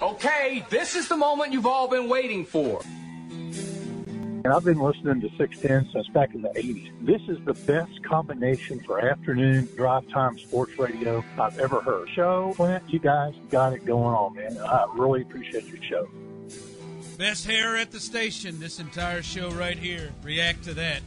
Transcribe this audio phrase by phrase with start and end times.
[0.00, 2.80] Okay, this is the moment you've all been waiting for.
[2.84, 6.92] And I've been listening to 610 since back in the 80s.
[7.04, 12.08] This is the best combination for afternoon drive time sports radio I've ever heard.
[12.10, 14.56] Show, Clint, you guys got it going on, man.
[14.58, 16.08] I really appreciate your show.
[17.16, 20.12] Best hair at the station, this entire show right here.
[20.22, 21.00] React to that.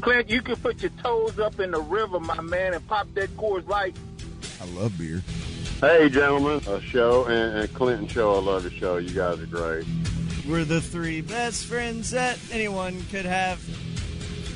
[0.00, 3.30] Clint, you can put your toes up in the river, my man, and pop that
[3.36, 3.94] Coors Light.
[4.60, 5.22] I love beer.
[5.80, 8.34] Hey, gentlemen, a show and, and Clinton show.
[8.34, 8.96] I love your show.
[8.96, 9.84] You guys are great.
[10.48, 13.60] We're the three best friends that anyone could have.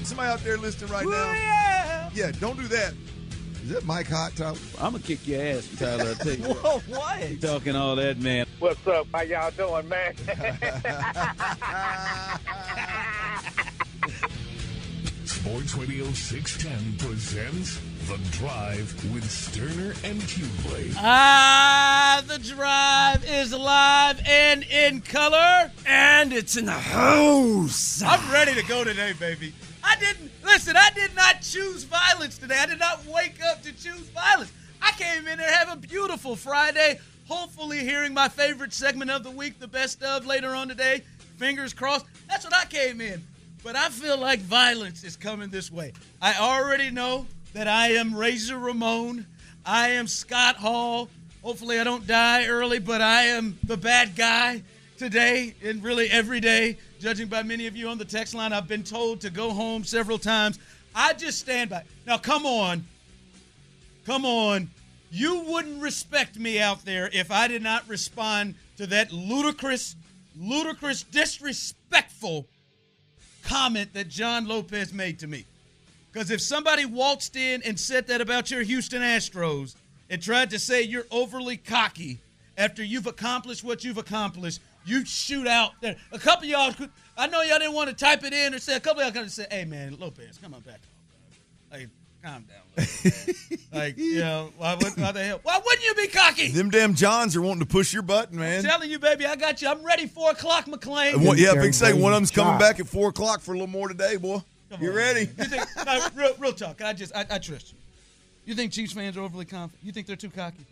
[0.03, 1.33] Somebody out there listening right Ooh, now.
[1.35, 2.11] yeah.
[2.15, 2.95] Yeah, don't do that.
[3.63, 4.57] Is that Mike Hot Top?
[4.79, 6.13] I'm gonna kick your ass, Tyler.
[6.13, 6.57] I tell you what.
[6.89, 7.31] Whoa, what?
[7.31, 8.47] You talking all that, man?
[8.59, 9.07] What's up?
[9.13, 10.15] How y'all doing, man?
[15.41, 20.93] Sports Radio 610 presents The Drive with Stoerner and Hughley.
[20.99, 25.73] Ah, the drive is live and in color.
[25.87, 28.03] And it's in the house.
[28.03, 29.55] I'm ready to go today, baby.
[29.83, 30.77] I didn't listen.
[30.77, 32.59] I did not choose violence today.
[32.59, 34.53] I did not wake up to choose violence.
[34.83, 37.01] I came in there have a beautiful Friday.
[37.29, 41.03] Hopefully, hearing my favorite segment of the week, the best of, later on today.
[41.39, 42.05] Fingers crossed.
[42.29, 43.25] That's what I came in.
[43.63, 45.93] But I feel like violence is coming this way.
[46.23, 49.27] I already know that I am Razor Ramon.
[49.67, 51.11] I am Scott Hall.
[51.43, 54.63] Hopefully, I don't die early, but I am the bad guy
[54.97, 58.53] today and really every day, judging by many of you on the text line.
[58.53, 60.59] I've been told to go home several times.
[60.95, 61.85] I just stand by.
[62.07, 62.85] Now, come on.
[64.07, 64.71] Come on.
[65.11, 69.97] You wouldn't respect me out there if I did not respond to that ludicrous,
[70.37, 72.47] ludicrous, disrespectful
[73.51, 75.45] comment that John Lopez made to me.
[76.13, 79.75] Because if somebody waltzed in and said that about your Houston Astros
[80.09, 82.19] and tried to say you're overly cocky
[82.57, 85.97] after you've accomplished what you've accomplished, you shoot out there.
[86.13, 88.77] A couple y'all could, I know y'all didn't want to type it in or say,
[88.77, 90.81] a couple y'all could said, hey, man, Lopez, come on back.
[91.73, 91.89] Like,
[92.23, 92.57] calm down.
[92.77, 93.61] a little bit.
[93.73, 95.41] like, you know, why, would, why the hell?
[95.43, 96.49] Why wouldn't you be cocky?
[96.51, 98.59] Them damn Johns are wanting to push your button, man.
[98.59, 99.69] I'm telling you, baby, I got you.
[99.69, 100.07] I'm ready.
[100.07, 101.15] Four o'clock, McClain.
[101.15, 103.53] And what- yeah, Gary big say one of them's coming back at four o'clock for
[103.53, 104.43] a little more today, boy.
[104.71, 105.21] Come You on, ready?
[105.21, 106.81] You think, no, real, real talk.
[106.83, 107.79] I just, I, I trust you.
[108.47, 109.85] You think Chiefs fans are overly confident?
[109.85, 110.65] You think they're too cocky?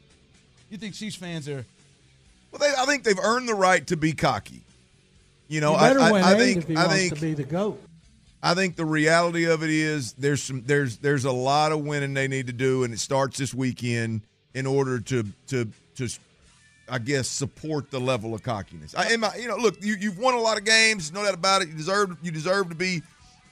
[0.71, 1.65] You think Chiefs fans are?
[2.53, 4.63] Well, they, I think they've earned the right to be cocky.
[5.49, 7.83] You know, He I, I, I think I think to be the goat.
[8.43, 12.15] I think the reality of it is there's some there's there's a lot of winning
[12.15, 14.23] they need to do, and it starts this weekend
[14.55, 16.09] in order to to to
[16.89, 18.95] I guess support the level of cockiness.
[18.95, 21.35] I am I, you know look you you've won a lot of games, no doubt
[21.35, 21.69] about it.
[21.69, 23.03] You deserve you deserve to be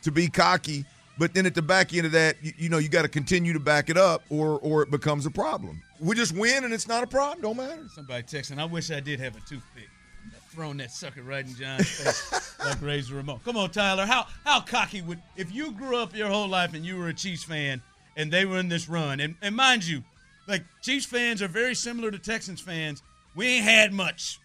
[0.02, 0.84] to be cocky,
[1.18, 3.53] but then at the back end of that, you, you know you got to continue
[3.53, 5.82] to back it up, or or it becomes a problem.
[5.98, 7.41] We just win and it's not a problem.
[7.42, 7.86] Don't matter.
[7.92, 8.58] Somebody texting.
[8.58, 9.88] I wish I did have a toothpick.
[10.56, 13.40] Throwing that sucker right in John's face like Razor Ramon.
[13.44, 14.06] Come on, Tyler.
[14.06, 17.14] How how cocky would if you grew up your whole life and you were a
[17.14, 17.82] Chiefs fan
[18.16, 20.02] and they were in this run and, and mind you,
[20.48, 23.02] like Chiefs fans are very similar to Texans fans.
[23.34, 24.40] We ain't had much.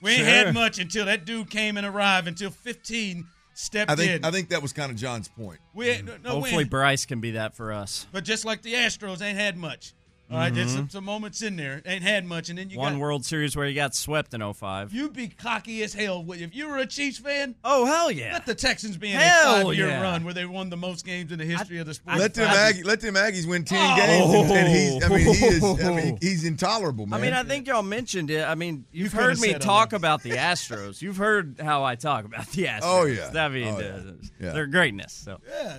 [0.00, 0.26] We ain't Sure.
[0.28, 4.24] had much until that dude came and arrived until 15 stepped I think in.
[4.24, 5.58] I think that was kind of John's point.
[5.74, 8.06] we ain't, no, Hopefully, ain't- Bryce can be that for us.
[8.12, 9.92] but just like the Astros ain't had much.
[10.30, 12.82] All right, there's some, some moments in there ain't had much, and then you got
[12.82, 14.92] One got World Series where you got swept in 05.
[14.92, 16.22] you'd be cocky as hell.
[16.28, 18.34] If you were a Chiefs fan, Oh, hell yeah.
[18.34, 20.02] let the Texans be in Hell a five-year yeah.
[20.02, 22.18] run where they won the most games in the history of the sport.
[22.18, 23.96] Let them Five- Aggies, let them Aggies win ten Oh.
[23.96, 25.04] games, and, and he's.
[25.04, 25.64] I mean, he is.
[25.84, 27.20] I mean, he's intolerable, man.
[27.20, 28.44] I mean, I think y'all mentioned it.
[28.46, 29.98] I mean, you've You could've heard me said talk otherwise.
[30.00, 31.00] about the Astros.
[31.00, 32.80] You've heard how I talk about the Astros.
[32.82, 33.30] Oh, yeah.
[33.34, 34.12] I mean, Oh, uh, yeah.
[34.40, 34.52] Yeah.
[34.52, 35.14] their greatness.
[35.14, 35.78] So Yeah,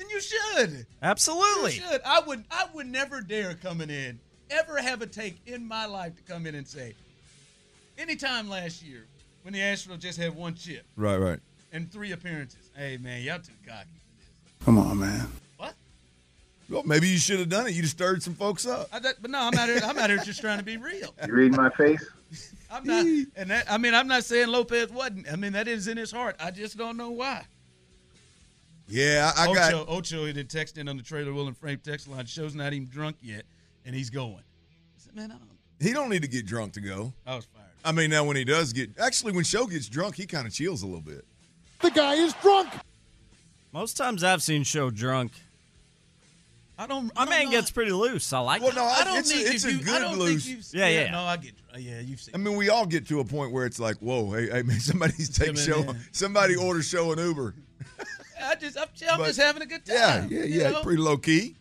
[0.00, 0.86] then you should.
[1.02, 1.02] Absolutely.
[1.02, 1.72] You absolutely.
[1.72, 2.00] should.
[2.04, 2.44] I would.
[2.50, 4.18] I would never dare coming in,
[4.50, 6.94] ever have a take in my life to come in and say,
[7.98, 9.06] anytime last year
[9.42, 11.38] when the Astros just had one chip right, right.
[11.72, 12.70] and three appearances.
[12.76, 14.64] Hey man, y'all too cocky for this.
[14.64, 15.28] Come on, man.
[15.58, 15.74] What?
[16.68, 17.74] Well, maybe you should have done it.
[17.74, 18.88] You just stirred some folks up.
[18.92, 19.80] I, that, but no, I'm out here.
[19.84, 21.14] I'm out here just trying to be real.
[21.26, 22.04] You reading my face?
[22.70, 25.30] I'm not, and that, I mean, I'm not saying Lopez wasn't.
[25.30, 26.36] I mean, that is in his heart.
[26.38, 27.44] I just don't know why.
[28.90, 29.72] Yeah, I, I got.
[29.74, 32.26] Ocho, Ocho had texted in on the trailer Will and Frank text line.
[32.26, 33.44] Show's not even drunk yet,
[33.86, 34.34] and he's going.
[34.34, 35.48] I said, man, I don't.
[35.80, 37.12] He don't need to get drunk to go.
[37.26, 37.66] I was fired.
[37.84, 40.52] I mean, now when he does get, actually, when Show gets drunk, he kind of
[40.52, 41.24] chills a little bit.
[41.80, 42.68] The guy is drunk.
[43.72, 45.32] Most times I've seen show drunk.
[46.76, 47.14] I don't.
[47.14, 48.32] My man gets pretty loose.
[48.32, 48.74] I like Well, it.
[48.76, 50.44] no, I don't it's a- it's a you, good I loose.
[50.46, 51.10] Think you've, Yeah, yeah.
[51.10, 51.52] No, I get.
[51.74, 52.34] Uh, yeah, you've seen.
[52.34, 54.80] I mean, we all get to a point where it's like, whoa, hey, hey man,
[54.80, 55.80] somebody's taking Come show.
[55.90, 55.96] in.
[56.12, 57.54] Somebody order show an Uber.
[58.42, 60.28] I just, I'm, I'm But- just having a good time.
[60.30, 60.70] Yeah, yeah, yeah.
[60.70, 60.82] know?
[60.82, 61.56] Pretty low key.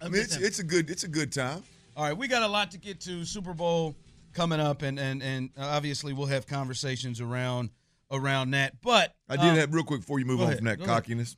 [0.00, 1.62] I mean, it's it's a good it's a good time.
[1.96, 3.24] All right, we got a lot to get to.
[3.24, 3.96] Super Bowl
[4.32, 7.70] coming up, and and and obviously we'll have conversations around
[8.10, 8.80] around that.
[8.80, 10.84] But I did um, have real quick before you move on ahead, from that go
[10.84, 10.94] ahead.
[11.02, 11.36] cockiness.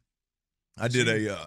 [0.79, 1.45] I did a uh,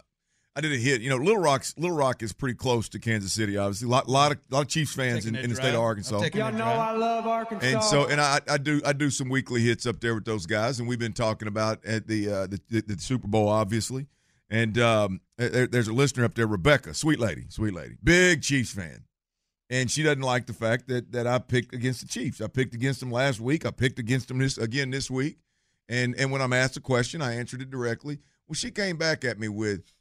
[0.56, 1.02] I did a hit.
[1.02, 3.58] You know, Little Rock's Little Rock is pretty close to Kansas City.
[3.58, 5.82] Obviously, a lot, lot of lot of Chiefs fans in, in the state of I'm
[5.82, 6.20] Arkansas.
[6.20, 6.98] taking that drive.
[6.98, 7.66] love Arkansas.
[7.66, 10.46] And so, and I, I do, I do some weekly hits up there with those
[10.46, 14.08] guys, and we've been talking about at the uh, the, the, the Super Bowl, obviously.
[14.50, 18.72] And um, there, there's a listener up there, Rebecca, sweet lady, sweet lady, big Chiefs
[18.72, 19.06] fan,
[19.72, 22.42] and she doesn't like the fact that that I picked against the Chiefs.
[22.42, 23.66] I picked against them last week.
[23.66, 25.40] I picked against them this again this week,
[25.90, 28.20] and and when I'm asked a question, I answered it directly.
[28.48, 29.93] Well, she came back at me with,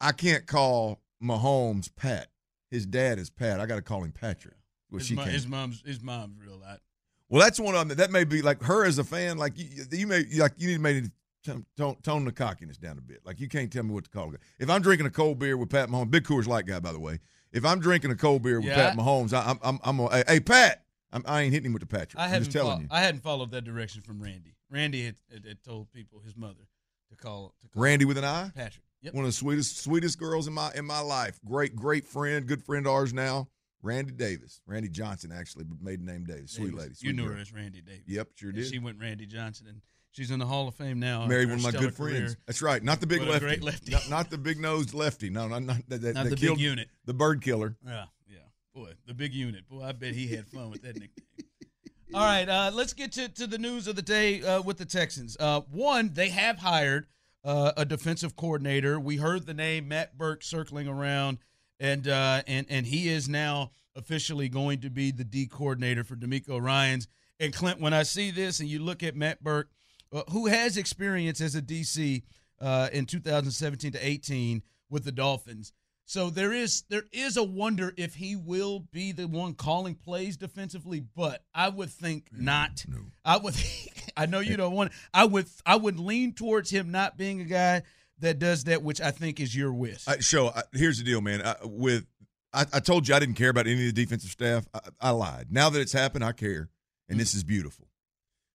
[0.00, 2.28] I, I can't call Mahomes Pat.
[2.70, 3.60] His dad is Pat.
[3.60, 4.56] I got to call him Patrick.
[4.90, 5.32] Well, his, she mo- came.
[5.32, 6.80] his mom's his mom's real lot.
[7.28, 7.96] Well, that's one of them.
[7.96, 9.38] That may be like her as a fan.
[9.38, 11.10] Like you, you may like you need to maybe
[11.44, 13.20] tone, tone, the cockiness down a bit.
[13.24, 14.40] Like you can't tell me what to call it.
[14.58, 17.00] If I'm drinking a cold beer with Pat Mahomes, big Coors Light guy, by the
[17.00, 17.18] way.
[17.52, 20.00] If I'm drinking a cold beer with Yeah, Pat I- Mahomes, I, I'm I'm I'm
[20.00, 22.20] a, hey, Pat, I'm, I ain't hitting him with the Patrick.
[22.20, 22.88] I just telling fol- you.
[22.90, 24.56] I hadn't followed that direction from Randy.
[24.70, 26.66] Randy had, had, had told people his mother
[27.10, 28.50] to call to call Randy with an eye.
[28.54, 28.84] Patrick.
[29.04, 29.14] Yep.
[29.14, 31.38] One of the sweetest sweetest girls in my in my life.
[31.44, 33.48] Great great friend, good friend of ours now.
[33.82, 36.52] Randy Davis, Randy Johnson actually, but maiden name Davis.
[36.52, 36.80] Sweet Davis.
[36.80, 36.94] lady.
[37.00, 37.34] You knew girl.
[37.34, 38.04] her as Randy Davis.
[38.06, 38.66] Yep, sure And did.
[38.66, 41.26] She went Randy Johnson, and she's in the Hall of Fame now.
[41.26, 42.18] Married one of my good stellar friends.
[42.18, 42.36] career.
[42.46, 42.82] That's right.
[42.82, 43.44] Not the big What lefty.
[43.44, 43.92] great lefty.
[43.92, 45.28] Not, not the big nosed lefty.
[45.28, 46.88] No, not, not, that, that, Not that the killed big unit.
[47.04, 47.76] The bird killer.
[47.84, 48.38] Yeah, yeah.
[48.74, 49.68] Boy, the big unit.
[49.68, 51.26] Boy, I bet he had fun with that nickname.
[52.14, 54.84] All right, uh, let's get to, to the news of the day uh, with the
[54.86, 55.36] Texans.
[55.38, 57.06] Uh, one, they have hired
[57.44, 58.98] uh, a defensive coordinator.
[58.98, 61.38] We heard the name Matt Burke circling around,
[61.78, 66.16] and uh, and and he is now officially going to be the D coordinator for
[66.16, 67.06] DeMeco Ryans.
[67.38, 69.68] And Clint, when I see this, and you look at Matt Burke,
[70.12, 72.22] uh, who has experience as a DC
[72.60, 75.72] uh, in 2017 to 18 with the Dolphins.
[76.06, 80.36] So there is there is a wonder if he will be the one calling plays
[80.36, 82.84] defensively, but I would think not.
[83.24, 83.54] I would
[84.16, 87.44] I know you don't want I would I would lean towards him not being a
[87.44, 87.82] guy
[88.20, 90.06] that does that, which I think is your wish.
[90.06, 90.48] I, show.
[90.48, 91.42] I, here's the deal, man.
[91.42, 92.06] I, with
[92.52, 94.66] I, I told you I didn't care about any of the defensive staff.
[94.74, 95.46] I, I lied.
[95.50, 96.68] Now that it's happened, I care,
[97.08, 97.36] and this mm.
[97.36, 97.88] is beautiful.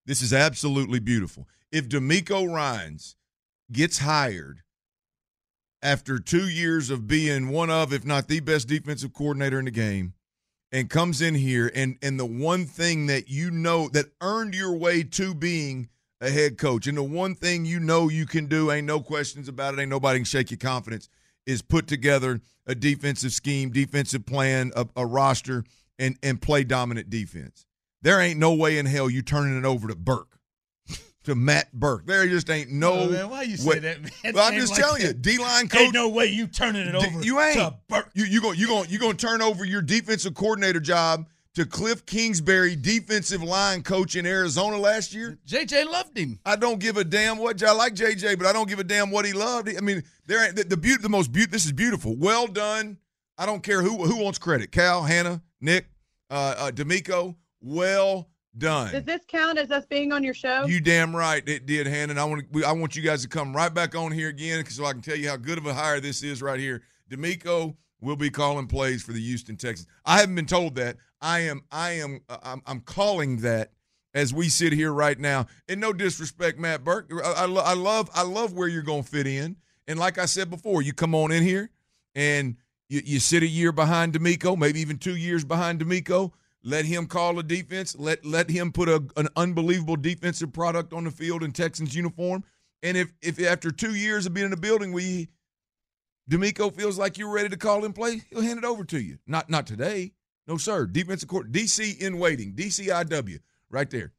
[0.06, 1.48] This is absolutely beautiful.
[1.72, 3.16] If DeMeco Ryans
[3.72, 4.62] gets hired
[5.82, 9.72] after two years of being one of, if not the best defensive coordinator in the
[9.72, 10.14] game,
[10.72, 14.76] and comes in here and and the one thing that you know that earned your
[14.76, 15.90] way to being
[16.22, 19.48] a head coach, and the one thing you know you can do, ain't no questions
[19.48, 21.10] about it, ain't nobody can shake your confidence,
[21.46, 25.64] is put together a defensive scheme, defensive plan, a, a roster,
[25.98, 27.66] and and play dominant defense.
[28.02, 30.29] There ain't no way in hell you turning it over to Burke.
[31.30, 32.94] To Matt Burke, there just ain't no.
[32.94, 34.34] Oh, man, why you say way- that, man?
[34.34, 35.14] Well, I'm just like telling you.
[35.14, 35.82] D line coach.
[35.82, 37.22] Ain't no way you turning it D- over.
[37.22, 37.58] You ain't.
[37.58, 38.10] to Burke.
[38.16, 41.66] You you going you going you going to turn over your defensive coordinator job to
[41.68, 45.38] Cliff Kingsbury, defensive line coach in Arizona last year?
[45.48, 46.40] JJ loved him.
[46.46, 49.12] I don't give a damn what I like JJ, but I don't give a damn
[49.12, 49.70] what he loved.
[49.70, 51.52] I mean, there ain't the, the beauty, the most beautiful.
[51.52, 52.16] This is beautiful.
[52.16, 52.98] Well done.
[53.38, 54.72] I don't care who who wants credit.
[54.72, 55.86] Cal, Hannah, Nick,
[56.32, 57.36] uh, uh, DeMeco.
[57.62, 58.92] Well done.
[58.92, 60.66] Does this count as us being on your show?
[60.66, 62.12] You damn right it did, Hannah.
[62.12, 64.66] And I want to, I want you guys to come right back on here again
[64.66, 66.82] so I can tell you how good of a hire this is right here.
[67.10, 69.88] DeMeco will be calling plays for the Houston Texans.
[70.06, 70.98] I haven't been told that.
[71.22, 73.72] I am, I am, uh, I'm, I'm calling that
[74.14, 75.48] as we sit here right now.
[75.68, 77.12] And no disrespect, Matt Burke.
[77.24, 79.58] I, I, lo- I love, I love where you're going to fit in.
[79.88, 81.72] And like I said before, you come on in here
[82.16, 82.56] and
[82.88, 86.32] you, you sit a year behind DeMeco, maybe even two years behind DeMeco.
[86.64, 87.96] Let him call a defense.
[87.98, 92.44] Let let him put a, an unbelievable defensive product on the field in Texans uniform.
[92.84, 95.30] And if if after two years of being in the building, we
[96.30, 99.18] DeMeco feels like you're ready to call him play, he'll hand it over to you.
[99.26, 100.14] Not not today,
[100.48, 100.86] no sir.
[100.86, 103.40] Defensive court, DC in waiting, DCIW,
[103.70, 104.12] right there.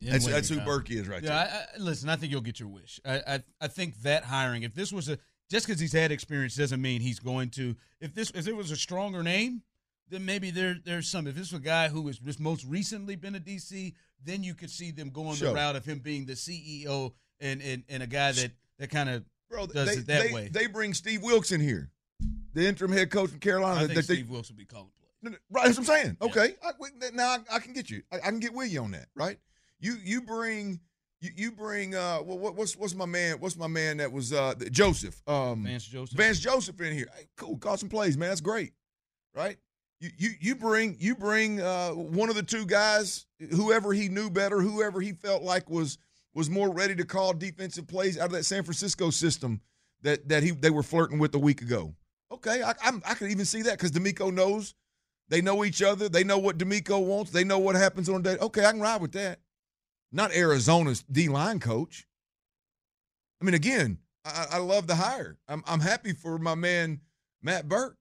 [0.00, 0.60] In that's waiting, that's who.
[0.60, 1.38] Burke is right yeah, there.
[1.38, 3.00] I, I, listen, I think you'll get your wish.
[3.04, 5.18] I, I I think that hiring, if this was a
[5.50, 7.76] just because he's had experience doesn't mean he's going to.
[8.00, 9.62] If this if it was a stronger name,
[10.10, 11.26] then maybe there there's some.
[11.26, 14.54] If this was a guy who has just most recently been a DC, then you
[14.54, 15.48] could see them going Sure.
[15.48, 19.08] the route of him being the CEO and and, and a guy that that kind
[19.08, 20.48] of Bro, does they, it that they, way.
[20.48, 21.90] they bring Steve Wilks in here,
[22.52, 23.80] the interim head coach from Carolina.
[23.80, 25.36] I They- think they- Steve Wilson will be calling plays.
[25.50, 26.16] Right, that's what I'm saying.
[26.22, 26.72] Okay, I,
[27.12, 28.02] now I, I, can get you.
[28.10, 29.06] I, I, can get with you on that.
[29.14, 29.38] Right?
[29.78, 30.80] You you bring
[31.20, 34.54] you, you bring uh what, what's what's my man what's my man that was uh
[34.70, 37.08] Joseph um Vance Joseph Vance Joseph in here.
[37.16, 38.30] Hey, cool, call some plays, man.
[38.30, 38.72] That's great.
[39.34, 39.58] Right?
[40.00, 44.60] You you bring you bring uh one of the two guys, whoever he knew better,
[44.60, 45.98] whoever he felt like was
[46.34, 49.60] was more ready to call defensive plays out of that San Francisco system
[50.02, 51.94] that that he they were flirting with a week ago.
[52.32, 54.74] Okay, I I'm, I can even see that because DeMeco knows
[55.28, 56.08] they know each other.
[56.08, 57.30] They know what DeMeco wants.
[57.30, 58.36] They know what happens on a day.
[58.40, 59.40] Okay, I can ride with that.
[60.12, 62.06] Not Arizona's D line coach.
[63.40, 65.38] I mean, again, I, I, love the hire.
[65.48, 67.00] I'm I'm happy for my man
[67.42, 67.96] Matt Burke,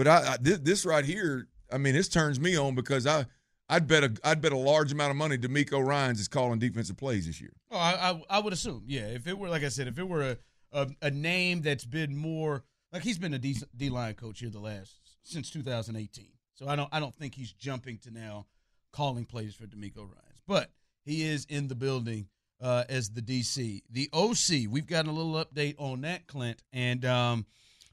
[0.00, 3.26] but I, I this right here, I mean, this turns me on because I
[3.68, 6.96] I'd bet a I'd bet a large amount of money DeMeco Ryans is calling defensive
[6.96, 7.52] plays this year.
[7.70, 9.08] Oh, I, I, I would assume, yeah.
[9.08, 10.36] If it were like I said, if it were a
[10.72, 12.64] a, a name that's been more
[12.94, 16.88] like he's been a D, line coach here the last since 2018, so I don't
[16.92, 18.46] I don't think he's jumping to now
[18.92, 20.70] calling plays for DeMeco Ryans, but
[21.04, 22.28] he is in the building
[22.62, 24.72] uh, as the DC, the OC.
[24.72, 27.44] We've gotten a little update on that, Clint, and um,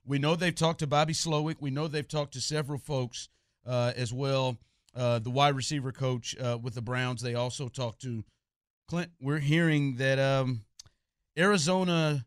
[0.08, 1.58] we know they've talked to Bobby Slowik.
[1.60, 3.30] We know they've talked to several folks
[3.66, 4.58] uh, as well
[4.96, 7.22] uh, the wide receiver coach uh, with the Browns.
[7.22, 8.24] They also talked to
[8.88, 9.12] Clint.
[9.22, 10.62] We're hearing that um,
[11.38, 12.26] Arizona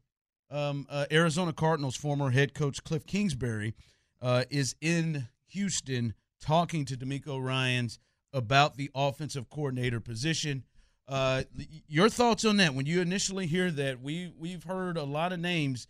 [0.50, 3.74] um, uh, Arizona Cardinals former head coach Cliff Kingsbury
[4.20, 7.98] uh, is in Houston talking to DeMeco Ryans
[8.32, 10.64] about the offensive coordinator position.
[11.08, 11.42] Uh,
[11.88, 12.74] your thoughts on that?
[12.74, 15.88] When you initially hear that, we we've heard a lot of names.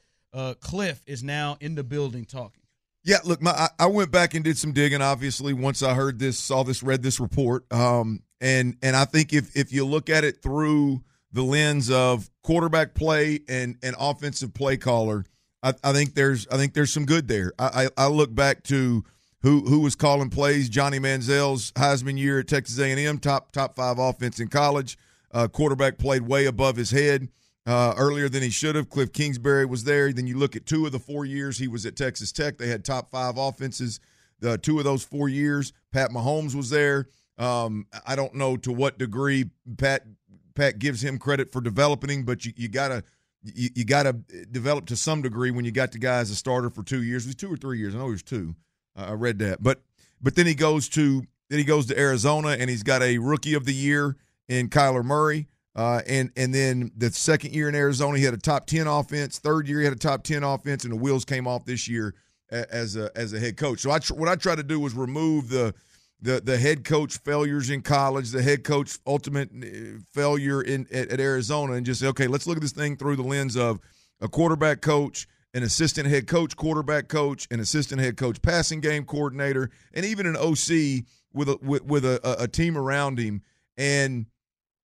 [0.60, 2.62] Cliff is now in the building talking.
[3.02, 5.00] Yeah, look, my, I went back and did some digging.
[5.00, 9.32] Obviously, once I heard this, saw this, read this report, um, and and I think
[9.32, 14.52] if if you look at it through the lens of quarterback play and and offensive
[14.52, 15.24] play caller,
[15.62, 17.52] I, I think there's I think there's some good there.
[17.58, 19.02] I, I, I look back to
[19.42, 20.68] who who was calling plays.
[20.68, 24.98] Johnny Manziel's Heisman year at Texas A&M, top top five offense in college.
[25.32, 27.28] Uh, quarterback played way above his head
[27.66, 28.88] uh, earlier than he should have.
[28.88, 30.12] Cliff Kingsbury was there.
[30.12, 32.58] Then you look at two of the four years he was at Texas Tech.
[32.58, 34.00] They had top five offenses.
[34.40, 37.08] The two of those four years, Pat Mahomes was there.
[37.38, 40.06] Um, I don't know to what degree Pat
[40.54, 43.02] Pat gives him credit for developing but you, you gotta
[43.42, 44.12] you, you, gotta
[44.50, 47.24] develop to some degree when you got the guy as a starter for two years.
[47.24, 47.94] It was two or three years.
[47.94, 48.54] I know he was two.
[48.94, 49.80] Uh, I read that, but
[50.20, 53.54] but then he goes to then he goes to Arizona and he's got a rookie
[53.54, 54.16] of the year
[54.48, 55.48] in Kyler Murray.
[55.76, 59.38] Uh, and and then the second year in Arizona, he had a top ten offense.
[59.38, 62.14] Third year, he had a top ten offense, and the wheels came off this year
[62.50, 63.80] as a as a head coach.
[63.80, 65.74] So I tr- what I tried to do was remove the
[66.20, 71.08] the the head coach failures in college, the head coach ultimate uh, failure in at,
[71.10, 73.80] at Arizona, and just say, okay, let's look at this thing through the lens of
[74.20, 79.04] a quarterback coach, an assistant head coach, quarterback coach, an assistant head coach, passing game
[79.04, 83.42] coordinator, and even an OC with a with, with a, a team around him.
[83.76, 84.26] And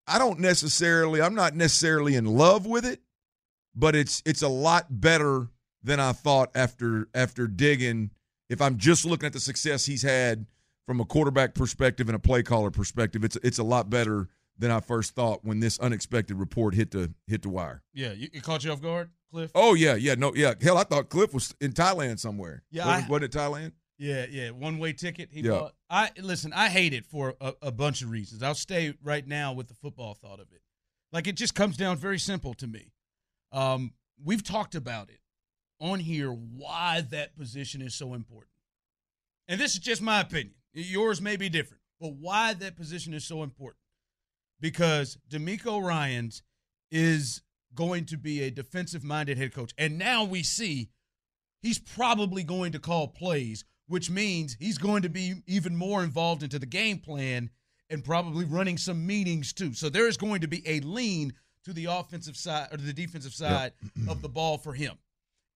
[0.08, 3.02] I don't necessarily I'm not necessarily in love with it,
[3.76, 5.48] but it's it's a lot better
[5.84, 8.12] than I thought after after digging.
[8.50, 10.46] If I'm just looking at the success he's had
[10.86, 14.72] from a quarterback perspective and a play caller perspective, it's it's a lot better than
[14.72, 17.84] I first thought when this unexpected report hit the hit the wire.
[17.94, 19.52] Yeah, it caught you off guard, Cliff.
[19.56, 20.54] Oh yeah, yeah, no, yeah.
[20.62, 22.64] Hell, I thought Cliff was in Thailand somewhere.
[22.72, 23.72] Yeah, wasn't, I, wasn't it Thailand?
[23.98, 25.52] Yeah, yeah, one way ticket he yeah.
[25.52, 25.76] bought.
[25.90, 26.52] I listen.
[26.54, 28.44] I hate it for a, a, bunch of reasons.
[28.44, 30.62] I'll stay right now with the football thought of it.
[31.14, 32.92] Like it just comes down very simple to me.
[33.54, 35.20] Um, we've talked about it
[35.80, 38.52] on here why that position is so important,
[39.48, 40.56] and this is just my opinion.
[40.74, 43.80] Yours may be different, but why that position is so important
[44.60, 46.44] because DeMeco Ryans
[46.92, 47.42] is
[47.74, 50.90] going to be a defensive-minded head coach, and now we see
[51.62, 56.44] he's probably going to call plays which means he's going to be even more involved
[56.44, 57.50] into the game plan
[57.90, 59.74] and probably running some meetings too.
[59.74, 61.34] So there is going to be a lean
[61.66, 64.10] to the offensive side or the defensive side yep.
[64.10, 64.98] of the ball for him.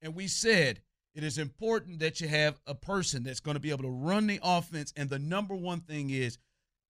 [0.01, 0.81] And we said
[1.15, 4.27] it is important that you have a person that's going to be able to run
[4.27, 4.93] the offense.
[4.95, 6.37] And the number one thing is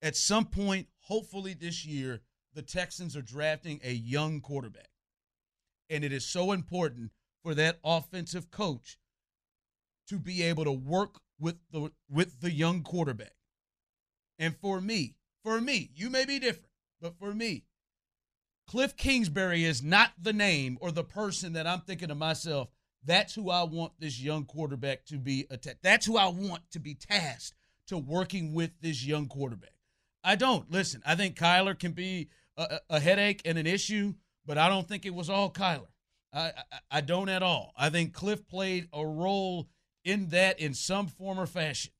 [0.02, 2.22] at some point, hopefully this year,
[2.54, 4.90] the Texans are drafting a young quarterback.
[5.90, 7.12] And it is so important
[7.44, 8.98] for that offensive coach
[10.08, 13.34] to be able to work with the with the young quarterback.
[14.38, 17.66] And for me, for me, you may be different, but for me,
[18.68, 22.70] Cliff Kingsbury is not the name or the person that I'm thinking to myself,
[23.04, 25.82] that's who I want this young quarterback to be attacked.
[25.82, 29.74] That's who I want to be tasked to working with this young quarterback.
[30.24, 30.70] I don't.
[30.70, 34.14] Listen, I think Kyler can be a, a headache and an issue,
[34.46, 35.88] but I don't think it was all Kyler.
[36.32, 37.74] I, I, I don't at all.
[37.76, 39.68] I think Cliff played a role
[40.10, 41.92] in that in some form or fashion.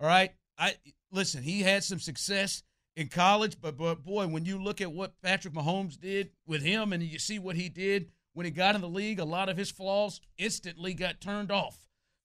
[0.00, 0.32] All right.
[0.58, 0.74] I
[1.10, 1.42] listen.
[1.42, 2.62] He had some success
[2.96, 6.92] in college, but but boy, when you look at what Patrick Mahomes did with him,
[6.92, 9.56] and you see what he did when he got in the league, a lot of
[9.56, 11.78] his flaws instantly got turned off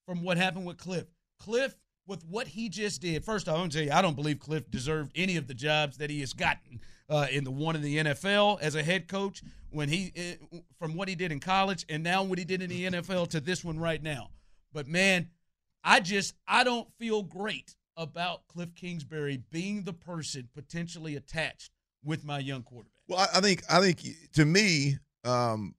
[0.05, 1.05] from what happened with Cliff.
[1.39, 4.39] Cliff, with what he just did, first I want to tell you, I don't believe
[4.39, 7.81] Cliff deserved any of the jobs that he has gotten uh, in the one in
[7.81, 9.41] the NFL as a head coach
[9.71, 12.69] when he uh, from what he did in college and now what he did in
[12.69, 14.29] the NFL to this one right now.
[14.73, 15.29] But man,
[15.83, 21.71] I just I don't feel great about Cliff Kingsbury being the person potentially attached
[22.03, 22.93] with my young quarterback.
[23.07, 24.01] Well, I, think I think
[24.33, 25.75] to me, um,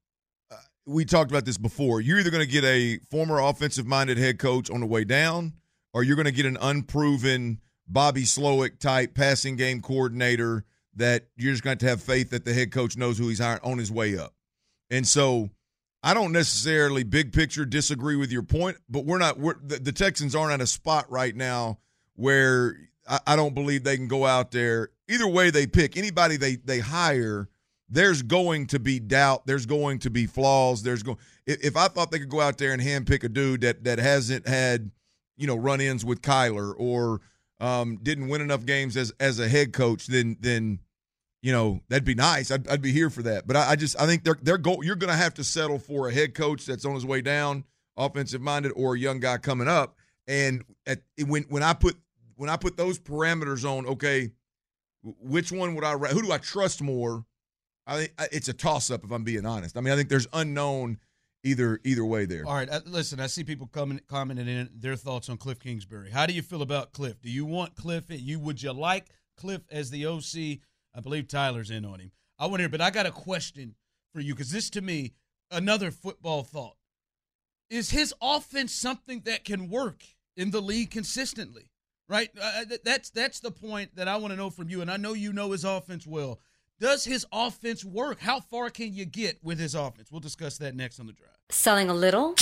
[0.50, 2.00] uh, we talked about this before.
[2.00, 5.54] You're either going to get a former offensive-minded head coach on the way down,
[5.94, 10.64] or you're going to get an unproven Bobby Slowik type passing game coordinator
[10.96, 13.60] that you're just going to have faith that the head coach knows who he's hiring
[13.62, 14.34] on his way up.
[14.90, 15.50] And so
[16.02, 19.92] I don't necessarily big picture disagree with your point, but we're not we're the, the
[19.92, 21.78] Texans aren't at a spot right now
[22.14, 22.76] where
[23.08, 24.90] I, I, don't believe they can go out there.
[25.08, 27.48] Either way they pick, anybody they they hire,
[27.88, 31.88] there's going to be doubt, there's going to be flaws, there's going if, if I
[31.88, 34.90] thought they could go out there and handpick a dude that that hasn't had,
[35.36, 37.20] you know, run-ins with Kyler or
[37.60, 40.78] um, didn't win enough games as as a head coach, then then
[41.42, 42.50] you know that'd be nice.
[42.50, 43.46] I'd, I'd be here for that.
[43.46, 44.82] But I, I just I think they're they're go.
[44.82, 47.64] You're going to have to settle for a head coach that's on his way down,
[47.96, 49.96] offensive minded, or a young guy coming up.
[50.26, 51.96] And at, when when I put
[52.36, 54.30] when I put those parameters on, okay,
[55.02, 57.24] which one would I who do I trust more?
[57.86, 59.76] I think it's a toss up if I'm being honest.
[59.76, 60.98] I mean, I think there's unknown
[61.42, 62.46] either either way there.
[62.46, 66.10] All right, uh, listen, I see people coming commenting in their thoughts on Cliff Kingsbury.
[66.10, 67.20] How do you feel about Cliff?
[67.22, 68.04] Do you want Cliff?
[68.08, 69.06] You would you like
[69.36, 70.60] Cliff as the OC?
[70.94, 72.12] I believe Tyler's in on him.
[72.38, 73.74] I want to hear, but I got a question
[74.12, 75.12] for you because this to me,
[75.50, 76.76] another football thought.
[77.68, 80.02] Is his offense something that can work
[80.36, 81.70] in the league consistently?
[82.08, 82.30] Right?
[82.36, 84.96] Uh, uh that's that's the point that I want to know from you, and I
[84.96, 86.40] know you know his offense well.
[86.80, 88.20] Does his offense work?
[88.20, 90.10] How far can you get with his offense?
[90.10, 91.36] We'll discuss that next on the drive.
[91.50, 92.34] Selling a little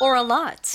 [0.00, 0.74] or a lot?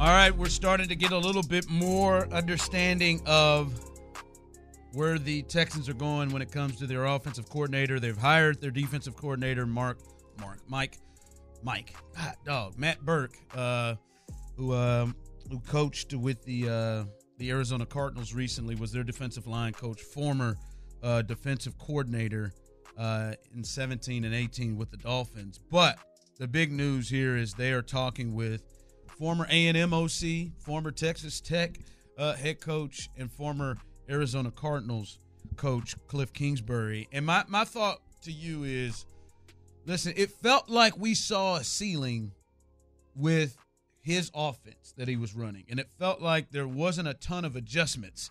[0.00, 3.78] All right, we're starting to get a little bit more understanding of
[4.94, 8.00] where the Texans are going when it comes to their offensive coordinator.
[8.00, 9.98] They've hired their defensive coordinator, Mark,
[10.40, 10.96] Mark, Mike,
[11.62, 13.96] Mike, ah, dog, Matt Burke, uh,
[14.56, 15.14] who um,
[15.50, 17.04] who coached with the uh,
[17.36, 20.56] the Arizona Cardinals recently, was their defensive line coach, former
[21.02, 22.54] uh, defensive coordinator
[22.96, 25.60] uh, in 17 and 18 with the Dolphins.
[25.70, 25.98] But
[26.38, 28.62] the big news here is they are talking with
[29.20, 31.78] former A&M OC, former Texas Tech
[32.16, 33.76] uh, head coach, and former
[34.08, 35.18] Arizona Cardinals
[35.56, 37.06] coach Cliff Kingsbury.
[37.12, 39.04] And my, my thought to you is
[39.84, 42.32] listen, it felt like we saw a ceiling
[43.14, 43.58] with
[44.00, 47.56] his offense that he was running, and it felt like there wasn't a ton of
[47.56, 48.30] adjustments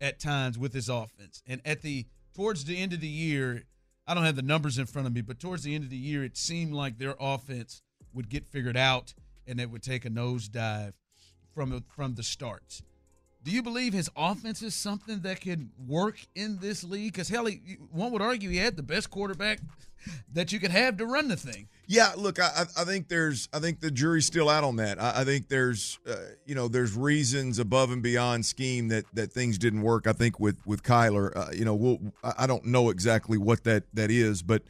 [0.00, 1.42] at times with his offense.
[1.48, 3.64] And at the towards the end of the year,
[4.06, 5.96] I don't have the numbers in front of me, but towards the end of the
[5.96, 7.82] year, it seemed like their offense
[8.14, 9.14] would get figured out
[9.48, 10.92] and it would take a nosedive
[11.54, 12.82] from from the starts.
[13.44, 17.12] Do you believe his offense is something that can work in this league?
[17.12, 19.60] Because hell, he, one would argue he had the best quarterback
[20.34, 21.68] that you could have to run the thing.
[21.86, 25.00] Yeah, look, I, I think there's, I think the jury's still out on that.
[25.00, 29.32] I, I think there's, uh, you know, there's reasons above and beyond scheme that that
[29.32, 30.06] things didn't work.
[30.06, 33.84] I think with with Kyler, uh, you know, we'll, I don't know exactly what that
[33.94, 34.62] that is, but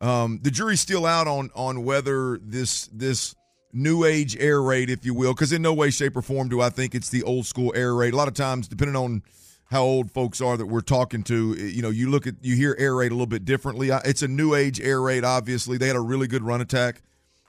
[0.00, 3.34] um, the jury's still out on on whether this this
[3.72, 6.60] new age air raid, if you will, because in no way, shape, or form do
[6.60, 8.14] I think it's the old school air raid.
[8.14, 9.22] A lot of times, depending on
[9.70, 12.76] how old folks are that we're talking to, you know, you look at you hear
[12.78, 13.90] air raid a little bit differently.
[14.04, 15.24] It's a new age air raid.
[15.24, 17.02] Obviously, they had a really good run attack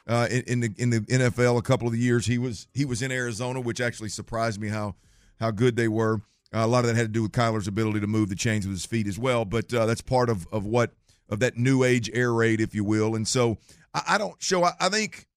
[0.07, 2.85] uh, in, in the in the NFL a couple of the years he was he
[2.85, 4.95] was in Arizona, which actually surprised me how
[5.39, 6.21] how good they were.
[6.53, 8.67] Uh, a lot of that had to do with Kyler's ability to move the chains
[8.67, 10.93] with his feet as well, but uh, that's part of of what
[11.29, 13.15] of that new age air raid, if you will.
[13.15, 13.57] And so
[13.93, 14.63] I, I don't show.
[14.63, 15.27] I, I think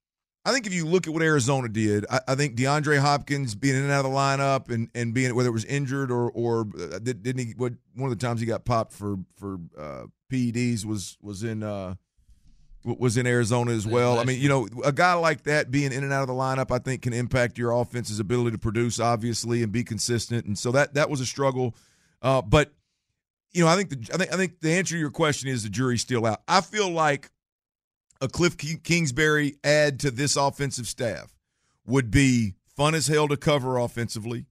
[0.46, 3.74] I think if you look at what Arizona did, I, I, think DeAndre Hopkins being
[3.74, 6.61] in and out of the lineup and, and being whether it was injured or or
[6.61, 7.54] uh, didn't he?
[7.56, 11.64] What one of the times he got popped for for uh, PEDs was was in
[11.64, 11.96] uh,
[12.85, 14.20] was in Arizona as well.
[14.20, 16.70] I mean, you know, a guy like that being in and out of the lineup,
[16.70, 20.46] I think can impact your offense's ability to produce, obviously, and be consistent.
[20.46, 21.74] And so that that was a struggle.
[22.22, 22.72] Uh, but
[23.50, 25.64] you know, I think the I think I think the answer to your question is
[25.64, 26.42] the jury's still out.
[26.46, 27.32] I feel like
[28.20, 31.35] a Cliff Kingsbury add to this offensive staff
[31.87, 34.46] would be fun as hell to cover offensively.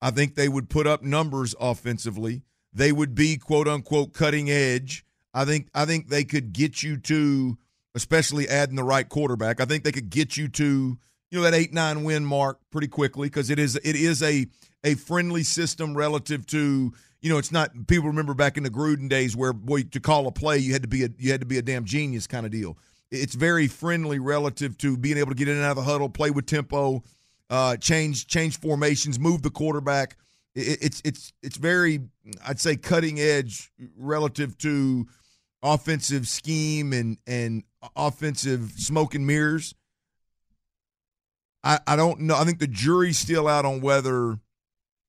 [0.00, 2.42] I think they would put up numbers offensively.
[2.72, 5.04] They would be quote unquote cutting edge.
[5.32, 7.58] I think I think they could get you to,
[7.94, 9.60] especially adding the right quarterback.
[9.60, 10.98] I think they could get you to
[11.30, 14.46] you know that eight nine win mark pretty quickly because it is it is a
[14.84, 19.08] a friendly system relative to you know it's not people remember back in the Gruden
[19.08, 21.46] days where boy to call a play you had to be a you had to
[21.46, 22.78] be a damn genius kind of deal
[23.10, 26.08] it's very friendly relative to being able to get in and out of the huddle,
[26.08, 27.02] play with tempo,
[27.50, 30.16] uh, change change formations, move the quarterback.
[30.54, 32.00] It, it's it's it's very
[32.46, 35.06] I'd say cutting edge relative to
[35.62, 37.62] offensive scheme and and
[37.94, 39.74] offensive smoke and mirrors.
[41.62, 42.36] I, I don't know.
[42.36, 44.38] I think the jury's still out on whether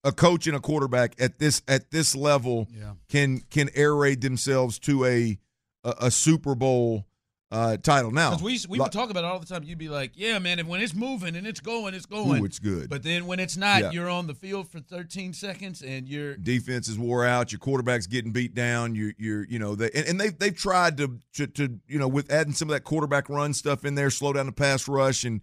[0.04, 2.94] a coach and a quarterback at this at this level yeah.
[3.10, 5.38] can can air raid themselves to a
[5.84, 7.07] a, a Super Bowl
[7.50, 8.12] uh, title.
[8.12, 9.64] Now, because we we would talk about it all the time.
[9.64, 12.42] You'd be like, "Yeah, man, if when it's moving and it's going, it's going.
[12.42, 13.92] Ooh, it's good." But then when it's not, yeah.
[13.92, 17.52] you're on the field for 13 seconds and your defense is wore out.
[17.52, 18.96] Your quarterback's getting beat down.
[18.96, 22.08] You're you're you know they and, and they they've tried to, to to you know
[22.08, 25.24] with adding some of that quarterback run stuff in there, slow down the pass rush
[25.24, 25.42] and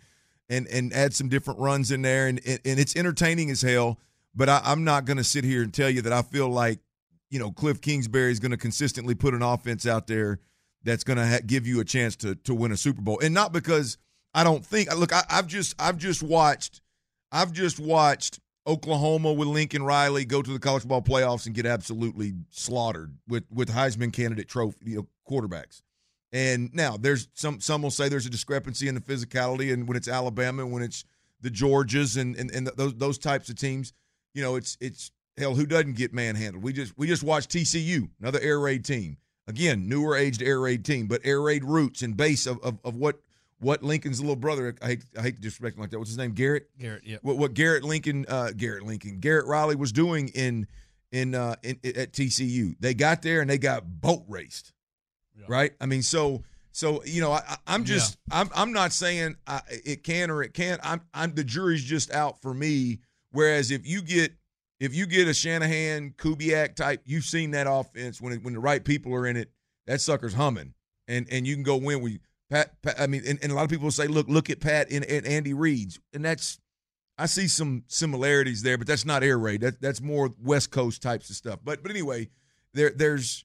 [0.51, 3.99] and and add some different runs in there, and and, and it's entertaining as hell.
[4.35, 6.81] But I, I'm not going to sit here and tell you that I feel like
[7.31, 10.41] you know Cliff Kingsbury is going to consistently put an offense out there
[10.85, 13.35] that's going to ha- give you a chance to to win a Super Bowl, and
[13.35, 13.99] not because
[14.35, 14.95] I don't think.
[14.97, 16.81] Look, I, I've just I've just watched
[17.33, 21.67] I've just watched Oklahoma with Lincoln Riley go to the college ball playoffs and get
[21.67, 25.83] absolutely slaughtered with with Heisman candidate trophy you know, quarterbacks.
[26.33, 29.97] And now there's some some will say there's a discrepancy in the physicality and when
[29.97, 31.05] it's Alabama and when it's
[31.41, 33.93] the Georgias and, and and those those types of teams,
[34.33, 36.65] you know, it's it's hell who doesn't get manhandled.
[36.65, 39.19] We just we just watched TCU, another air raid team.
[39.47, 42.97] Again, newer aged air raid team, but air raid roots and base of, of, of
[42.97, 43.21] what
[43.61, 44.75] what Lincoln's little brother.
[44.83, 45.99] I hate I hate to disrespect him like that.
[45.99, 46.33] What's his name?
[46.33, 46.69] Garrett.
[46.79, 47.03] Garrett.
[47.05, 47.19] Yeah.
[47.23, 50.67] What, what Garrett Lincoln uh, Garrett Lincoln Garrett Riley was doing in
[51.13, 52.75] in, uh, in at TCU.
[52.81, 54.73] They got there and they got boat raced.
[55.39, 55.47] Yeah.
[55.49, 55.73] Right.
[55.81, 58.41] I mean, so so you know, I, am just yeah.
[58.41, 60.81] I'm I'm not saying I, it can or it can't.
[60.83, 63.01] I'm I'm the jury's just out for me.
[63.31, 64.33] Whereas if you get
[64.85, 68.61] if you get a Shanahan, Kubiak type, you've seen that offense when it, when the
[68.61, 69.51] right people are in it,
[69.87, 70.75] that sucker's humming,
[71.09, 72.19] and and you can go win with
[72.51, 72.81] Pat.
[72.83, 75.05] Pat I mean, and, and, a lot of people say, look, look at Pat and,
[75.05, 76.59] and Andy Reid's, and that's
[77.17, 79.61] I see some similarities there, but that's not air raid.
[79.61, 81.61] That that's more West Coast types of stuff.
[81.63, 82.29] But but anyway,
[82.73, 83.45] there there's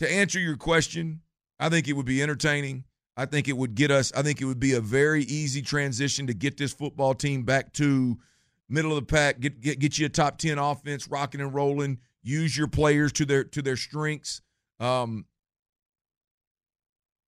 [0.00, 1.22] to answer your question,
[1.58, 2.84] I think it would be entertaining.
[3.16, 4.12] I think it would get us.
[4.12, 7.72] I think it would be a very easy transition to get this football team back
[7.74, 8.18] to
[8.68, 11.98] middle of the pack, get get get you a top ten offense, rocking and rolling.
[12.22, 14.40] Use your players to their to their strengths.
[14.80, 15.26] Um,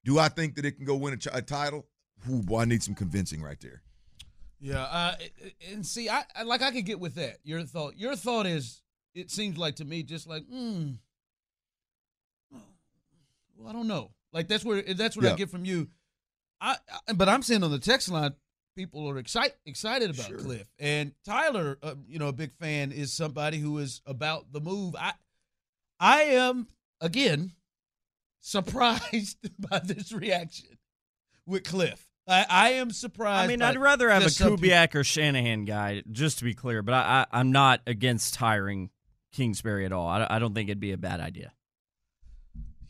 [0.05, 1.87] do I think that it can go win a, a title?
[2.31, 3.83] Ooh, boy, I need some convincing right there.
[4.59, 5.15] Yeah, uh,
[5.71, 7.39] and see, I, I like I could get with that.
[7.45, 8.83] Your thought, your thought is,
[9.15, 10.93] it seems like to me just like, hmm,
[13.57, 14.13] well, I don't know.
[14.33, 15.33] Like that's where that's what yeah.
[15.33, 15.89] I get from you.
[16.61, 16.77] I,
[17.09, 18.35] I, but I'm saying on the text line,
[18.77, 20.39] people are excited excited about Sure.
[20.39, 20.69] Cliff.
[20.79, 24.95] And Tyler, uh, you know, a big fan is somebody who is about the move.
[24.97, 25.15] I
[25.99, 26.69] I am
[27.01, 27.53] again
[28.41, 30.79] surprised by this reaction
[31.47, 32.07] with Cliff.
[32.29, 33.45] I, I am surprised.
[33.45, 36.83] I mean, I'd rather have a Kubiak or Shanahan guy, just to be clear.
[36.83, 38.91] But I, I, I'm not against hiring
[39.33, 40.09] Kingsbury at all.
[40.09, 41.53] I, I don't think it'd be a bad idea.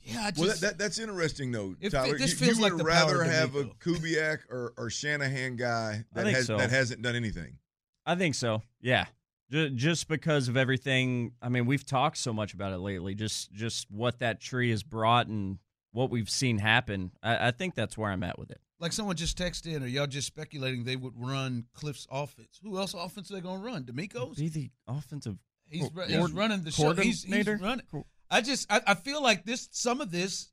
[0.07, 2.17] Yeah, I well, that, that, that's interesting though, It- Tyler.
[2.17, 3.79] this you, feels you like would the rather power have a DeMeco.
[3.79, 6.57] Kubiak or, or Shanahan guy that has so.
[6.59, 7.59] that hasn't done anything.
[8.07, 8.63] I think so.
[8.81, 9.07] Yeah.
[9.51, 11.33] Ju- Just because of everything.
[11.43, 13.15] I mean, we've talked so much about it lately.
[13.17, 15.59] Just just what that tree has brought and
[15.93, 17.11] what we've seen happen.
[17.23, 18.61] I, I think that's where I'm at with it.
[18.79, 22.61] like someone just texted in, or y'all just speculating they would run Cliff's offense.
[22.63, 23.85] Who else offense are they going to run?
[23.85, 24.37] DeMeco's?
[24.37, 25.37] Be the offensive.
[25.69, 26.93] He's, he's running the show.
[26.95, 27.59] He's, he's coordinator?
[27.61, 28.05] running.
[28.31, 29.69] I just I, I feel like this.
[29.73, 30.51] Some of this,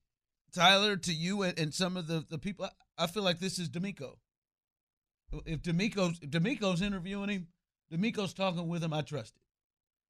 [0.53, 3.57] Tyler, to you and, and some of the the people, I, I feel like this
[3.59, 4.15] is DeMeco.
[5.45, 7.47] If DeMeco's if DeMeco's interviewing him,
[7.91, 8.93] DeMeco's talking with him.
[8.93, 9.41] I trust it.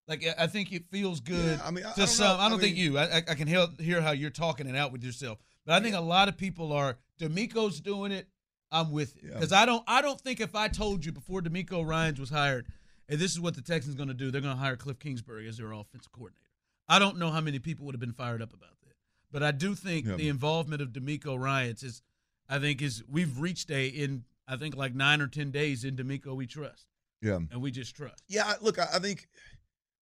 [0.08, 1.60] Like I- I think it feels good.
[1.60, 2.38] Yeah, I mean, I- I to don't some.
[2.38, 2.44] know.
[2.44, 2.98] I don't I think you.
[2.98, 5.38] I, I I can hear, hear how you're talking it out with yourself.
[5.66, 6.98] But I think a lot of people are.
[7.22, 8.28] DeMeco's doing it.
[8.72, 9.34] I'm with it Yeah.
[9.36, 9.84] because I don't.
[9.88, 12.66] I don't think if I told you before DeMeco Ryans was hired,
[13.08, 15.48] and this is what the Texans going to do, they're going to hire Cliff Kingsbury
[15.48, 16.40] as their offensive coordinator.
[16.88, 18.96] I don't know how many people would have been fired up about that,
[19.32, 20.16] but I do think Yeah.
[20.16, 22.02] the involvement of DeMeco Ryans is.
[22.50, 25.96] I think is we've reached a in I think like nine or ten days in
[25.96, 26.86] DeMeco we trust
[27.22, 27.36] Yeah.
[27.52, 28.22] and we just trust.
[28.28, 29.30] Yeah, look, I think,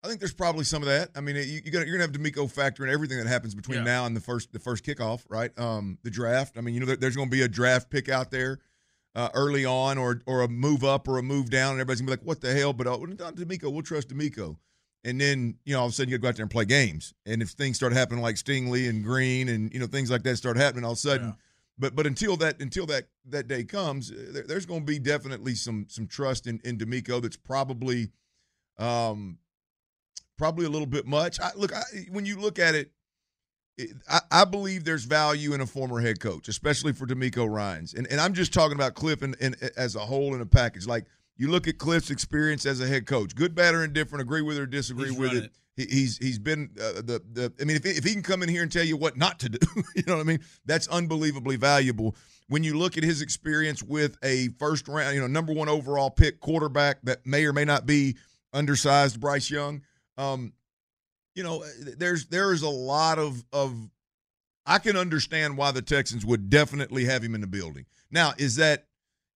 [0.03, 1.11] I think there's probably some of that.
[1.15, 3.83] I mean, you, you're gonna have DeMeco factor in everything that happens between Yeah.
[3.83, 5.57] now and the first the first kickoff, right?
[5.59, 6.57] Um, the draft.
[6.57, 8.59] I mean, you know, there- there's gonna be a draft pick out there
[9.13, 12.07] uh, early on, or or a move up or a move down, and everybody's gonna
[12.11, 14.57] be like, "What the hell?" But uh, not DeMeco, we'll trust DeMeco.
[15.03, 17.13] And then you know, all of a sudden you go out there and play games,
[17.25, 20.37] and if things start happening like Stingley and Green and you know things like that
[20.37, 21.35] start happening, all of a sudden.
[21.79, 24.99] But but until that until that that day comes, uh, there, there's going to be
[24.99, 28.11] definitely some some trust in in DeMeco that's probably
[28.77, 29.39] um,
[30.37, 31.39] probably a little bit much.
[31.39, 32.91] I, look, I, when you look at it,
[33.77, 37.93] it I, I believe there's value in a former head coach, especially for DeMeco Ryans.
[37.93, 40.87] And, and I'm just talking about Cliff and, and as a whole in a package.
[40.87, 41.05] Like
[41.41, 44.59] you look at Cliff's experience as a head coach, good, bad, or indifferent, agree with
[44.59, 45.43] or disagree He's with it.
[45.45, 45.51] it.
[45.75, 47.51] He, he's he's been uh, the the.
[47.59, 49.39] I mean, if he, if he can come in here and tell you what not
[49.39, 49.57] to do,
[49.95, 50.41] you know what I mean.
[50.67, 52.15] That's unbelievably valuable.
[52.47, 56.11] When you look at his experience with a first round, you know, number one overall
[56.11, 58.17] pick quarterback that may or may not be
[58.53, 59.81] undersized Bryce Young,
[60.19, 60.53] um,
[61.33, 61.65] you know,
[61.97, 63.75] there's there is a lot of of.
[64.67, 67.87] I can understand why the Texans would definitely have him in the building.
[68.11, 68.85] Now, is that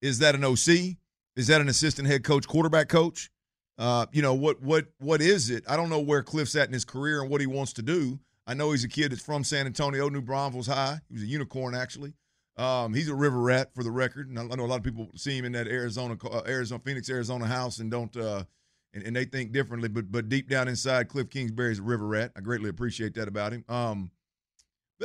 [0.03, 0.99] is that an OC?
[1.37, 3.31] Is that an assistant head coach, quarterback coach?
[3.77, 5.64] Uh, you know what what what is it?
[5.68, 8.20] I don't know where Cliff's at in his career and what he wants to do.
[8.47, 11.01] I know he's a kid that's from San Antonio, New Braunfels High.
[11.09, 12.14] He was a unicorn actually.
[12.57, 15.11] Um, he's a river rat for the record, and I know a lot of people
[15.16, 18.44] see him in that Arizona, uh, Arizona, Phoenix, Arizona house, and don't, uh,
[18.92, 19.88] and, and they think differently.
[19.88, 22.31] But but deep down inside, Cliff Kingsbury is a river rat.
[22.37, 23.64] I greatly appreciate that about him.
[23.68, 24.12] Um,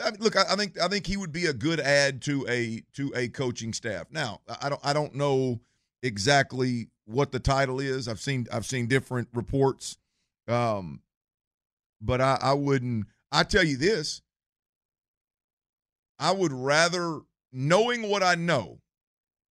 [0.04, 2.84] I look, I, I think I think he would be a good add to a
[2.94, 4.06] to a coaching staff.
[4.12, 5.60] Now, I don't I don't know
[6.04, 8.08] exactly what the title is.
[8.08, 9.98] I've seen I've seen different reports,
[10.48, 11.02] um,
[12.02, 13.08] but I, I wouldn't.
[13.32, 14.22] I tell you this.
[16.20, 17.22] I would rather,
[17.54, 18.80] knowing what I know,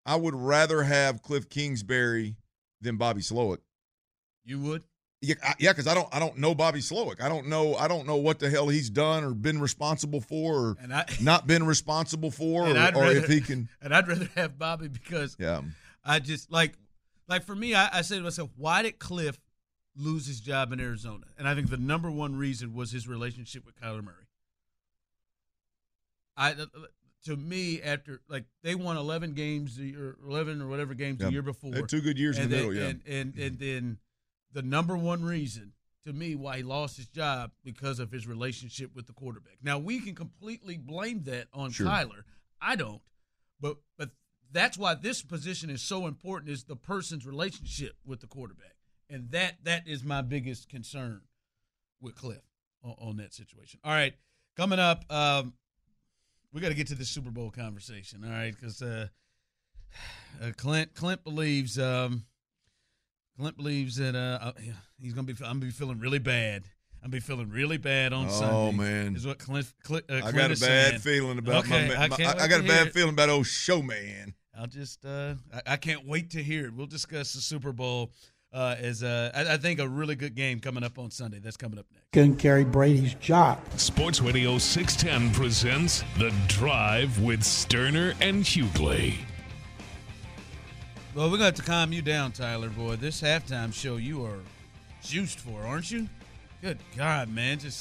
[0.04, 2.36] I would rather have Cliff Kingsbury
[2.80, 3.58] than Bobby Slowik.
[4.44, 4.82] You would?
[5.20, 7.20] Yeah, I, yeah, because I don't, I don't know Bobby Slowik.
[7.20, 10.54] I don't know, I don't know what the hell he's done or been responsible for,
[10.70, 13.68] or And I- not been responsible for, or, I'd or if he can.
[13.82, 15.62] And I'd rather have Bobby because Yeah.
[16.04, 16.74] I just like
[17.28, 19.38] like for me, I, I said to myself, why did Cliff
[19.96, 21.26] lose his job in Arizona?
[21.36, 24.26] And I think the number one reason was his relationship with Kyler Murray.
[26.36, 26.66] I uh,
[27.24, 31.26] to me after like they won eleven games the year, eleven or whatever games Yeah.
[31.26, 31.74] the year before.
[31.74, 32.88] Had two good years in and the then- middle, yeah.
[32.88, 33.98] And and, and then
[34.52, 35.72] the number one reason
[36.06, 39.58] to me why he lost his job because of his relationship with the quarterback.
[39.62, 41.86] Now we can completely blame that on Sure.
[41.86, 42.22] Kyler.
[42.60, 43.02] I don't.
[43.60, 44.10] But but
[44.52, 48.74] that's why this position is so important is the person's relationship with the quarterback.
[49.10, 51.22] And that that is my biggest concern
[52.00, 52.42] with Cliff
[52.82, 53.80] on, on that situation.
[53.82, 54.14] All right,
[54.56, 55.54] coming up, um,
[56.52, 58.22] we got to get to the Super Bowl conversation.
[58.24, 59.06] All right, because uh,
[60.42, 62.24] uh, Clint Clint believes um,
[63.38, 64.52] Clint believes that uh, uh,
[65.00, 65.32] he's gonna be.
[65.40, 66.64] I'm gonna be feeling really bad.
[67.02, 68.54] I'm gonna be feeling really bad on Oh, Sunday.
[68.54, 69.14] Oh man.
[69.16, 69.72] is what Clint.
[69.84, 70.98] Clint uh, I Clint got a bad saying.
[71.00, 72.92] feeling about okay, my, I, my can't I, got a bad it.
[72.92, 74.34] feeling about old showman.
[74.58, 76.74] I'll just uh, I, I can't wait to hear it.
[76.74, 78.10] We'll discuss the Super Bowl
[78.52, 81.38] uh, as uh, I, I think a really good game coming up on Sunday.
[81.38, 82.06] That's coming up next.
[82.12, 83.60] Couldn't carry Brady's job.
[83.76, 89.14] Sports Radio 610 presents The Drive with Stoerner and Hughley.
[91.14, 92.68] Well, we're gonna have to calm you down, Tyler.
[92.70, 94.38] Boy, this halftime show you are
[95.02, 96.08] juiced for, aren't you?
[96.60, 97.58] Good God, man!
[97.58, 97.80] Just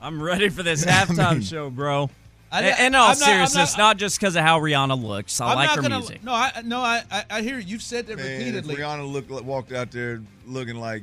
[0.00, 2.10] I'm ready for this I halftime mean- show, bro.
[2.50, 5.38] I- In- in all I'm seriousness, not- not, just because of how Rihanna looks.
[5.40, 6.24] I I'm like her gonna, music.
[6.24, 8.76] No, I no, I I, I hear you've said that Man, if repeatedly.
[8.76, 11.02] Rihanna looked walked out there looking like.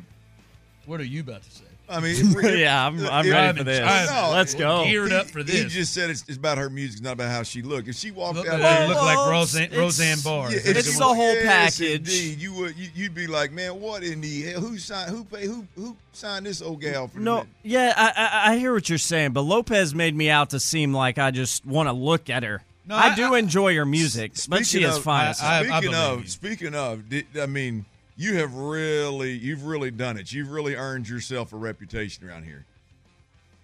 [0.88, 1.65] What are you about to say?
[1.88, 4.10] I mean, if- if- Yeah, I'm- I'm if- ready for this.
[4.10, 4.84] No, Let's go.
[4.86, 5.72] Geared up he- for He this.
[5.74, 7.88] just said it's, it's about her music, it's not about how she looked.
[7.88, 10.52] If she walked Look out at there, her, look like Roseanne, it's- Roseanne Barr.
[10.52, 11.18] Yeah, Is that if what she you want?
[11.18, 11.96] whole yes, package.
[12.00, 12.76] Indeed, you would.
[12.78, 14.62] You, you'd be like, man, what in the hell?
[14.62, 15.10] Who signed?
[15.12, 15.46] Who pay?
[15.46, 17.20] Who who signed this old gal for?
[17.20, 17.50] No, minute?
[17.64, 18.14] yeah, I,
[18.50, 21.32] I I hear what you're saying, but Lopez made me out to seem like I
[21.32, 22.64] just want to look at her.
[22.88, 25.26] No, I, I- do enjoy her music, but she Speaking is of- fine.
[25.26, 26.28] I- I- Speaking believe of, you.
[26.28, 27.86] speaking of, did, I mean,
[28.18, 30.32] you have really, you've really done it.
[30.32, 32.66] You've really earned yourself a reputation around here.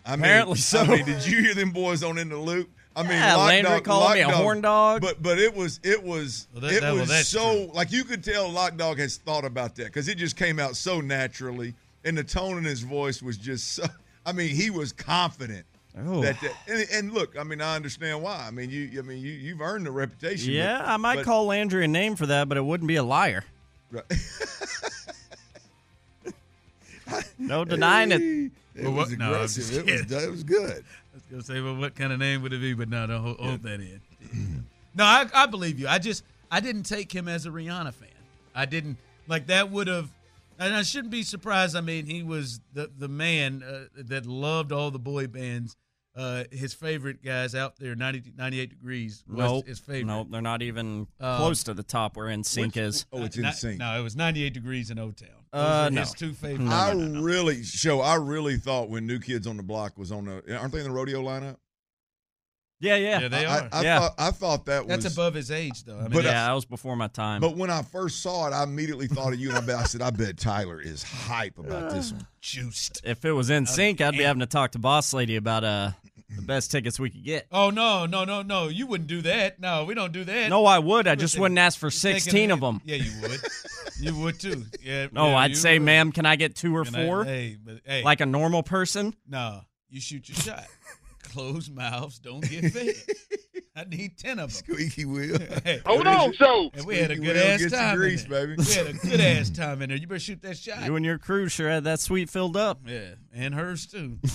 [0.06, 0.80] I mean, Apparently so.
[0.80, 2.70] I mean, did you hear them boys on in the loop?
[2.96, 5.02] I mean, Yeah, Lock Landry Dog- called Lock me a Dog- horn dog.
[5.02, 8.04] But but it was it was Well, that- it that- was that's so like you
[8.04, 11.74] could tell Lock Dog has thought about that because it just came out so naturally,
[12.04, 13.86] and the tone in his voice was just so.
[14.26, 15.66] I mean, he was confident.
[15.98, 16.22] Oh.
[16.22, 18.46] That, that and, and look, I mean, I understand why.
[18.48, 20.48] I mean, you, I mean, you, you've earned the reputation.
[20.48, 22.96] but- yeah, I might but- call Landry a name for that, but it wouldn't be
[22.98, 23.44] a liar.
[23.92, 24.04] Right.
[27.38, 28.22] No denying it.
[28.76, 29.64] It Well, was what- aggressive.
[29.66, 30.84] just it, was, it was good.
[31.12, 32.74] I was gonna say, well, what kind of name would it be?
[32.74, 34.02] But no, don't hold, hold that in.
[34.96, 35.88] no, I, I believe you.
[35.88, 38.08] I just I didn't take him as a Rihanna fan.
[38.56, 39.70] I didn't like that.
[39.72, 40.10] Would have,
[40.58, 41.76] and I shouldn't be surprised.
[41.76, 45.76] I mean, he was the the man uh, that loved all the boy bands.
[46.14, 50.06] Uh, his favorite guys out there, 90, 98 degrees was Nope, his favorite.
[50.08, 53.06] nope, they're not even Um, close to the top where NSYNC is.
[53.14, 53.80] Oh, it's Ni- in sync.
[53.80, 55.30] No, it was 98 degrees in O Town.
[55.54, 56.02] Uh, are no.
[56.02, 56.66] his two favorite.
[56.66, 57.22] No, I no, no, no.
[57.22, 58.02] really show.
[58.02, 60.86] I really thought when New Kids on the Block was on the, aren't they in
[60.86, 61.56] the rodeo lineup?
[62.84, 63.70] Yeah, yeah, Yeah, they I, are.
[63.72, 64.00] I, I Yeah.
[64.00, 66.00] thought I thought that was That's above his age, though.
[66.00, 67.40] I mean, But, uh, yeah, that was before my time.
[67.40, 69.84] But when I first saw it, I immediately thought of you, and I bet I
[69.84, 72.26] said, I bet Tyler is hype about this one.
[72.42, 73.00] juiced.
[73.04, 75.92] if it was NSYNC, I'd be having to talk to Boss Lady about uh
[76.36, 77.48] the best tickets we could get.
[77.52, 78.68] Oh no, no, no, no!
[78.68, 79.60] You wouldn't do that.
[79.60, 80.50] No, we don't do that.
[80.50, 81.08] No, I would.
[81.08, 82.82] I just wouldn't ask for 16 of them.
[82.86, 83.40] Yeah, you would.
[84.00, 84.66] you would too.
[84.82, 85.08] Yeah.
[85.12, 85.86] No, yeah, I'd say, would.
[85.86, 87.24] ma'am, can I get two or Can I- four?
[87.26, 89.14] hey, but hey, Like a normal person?
[89.28, 90.66] no, you shoot your shot.
[91.24, 92.96] Closed mouths don't get fed.
[93.76, 94.76] I need ten of them.
[94.76, 95.38] Squeaky wheel.
[95.64, 97.96] Hey, Hold on, so and we had a good ass time.
[97.98, 98.48] grease, in there.
[98.48, 98.64] baby.
[98.68, 99.98] We had a good ass time in there.
[99.98, 100.84] You better shoot that shot.
[100.84, 102.82] You and your crew sure had that suite filled up.
[102.86, 104.18] Yeah, and hers too.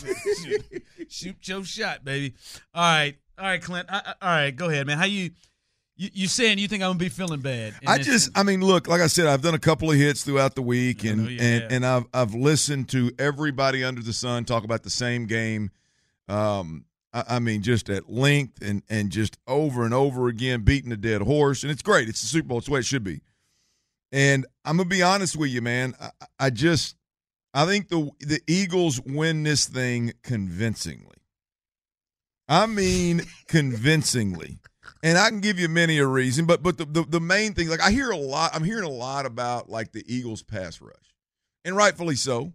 [0.43, 2.35] shoot, shoot your shot, baby.
[2.75, 3.87] All right, all right, Clint.
[3.91, 4.97] I, I- all right, go ahead, man.
[4.99, 5.31] How you?
[5.99, 7.75] You, you saying you think I'm gonna be feeling bad?
[7.87, 10.55] I just, I mean, look, like I said, I've done a couple of hits throughout
[10.55, 11.73] the week, and and, have.
[11.73, 15.71] and I've I've listened to everybody under the sun talk about the same game.
[16.29, 16.85] Um,
[17.17, 20.97] I, I mean, just at length and and just over and over again, beating a
[20.97, 22.09] dead horse, and it's great.
[22.09, 22.59] It's the Super Bowl.
[22.59, 23.23] It's the way it should be.
[24.13, 25.95] And I'm gonna be honest with you, man.
[26.01, 26.97] I, I just,
[27.55, 31.17] I think the the Eagles win this thing convincingly.
[32.49, 34.59] I mean, convincingly
[35.03, 37.69] and I can give you many a reason, but but the, the the main thing,
[37.69, 41.15] like I hear a lot, I'm hearing a lot about like the Eagles pass rush,
[41.65, 42.53] and rightfully so.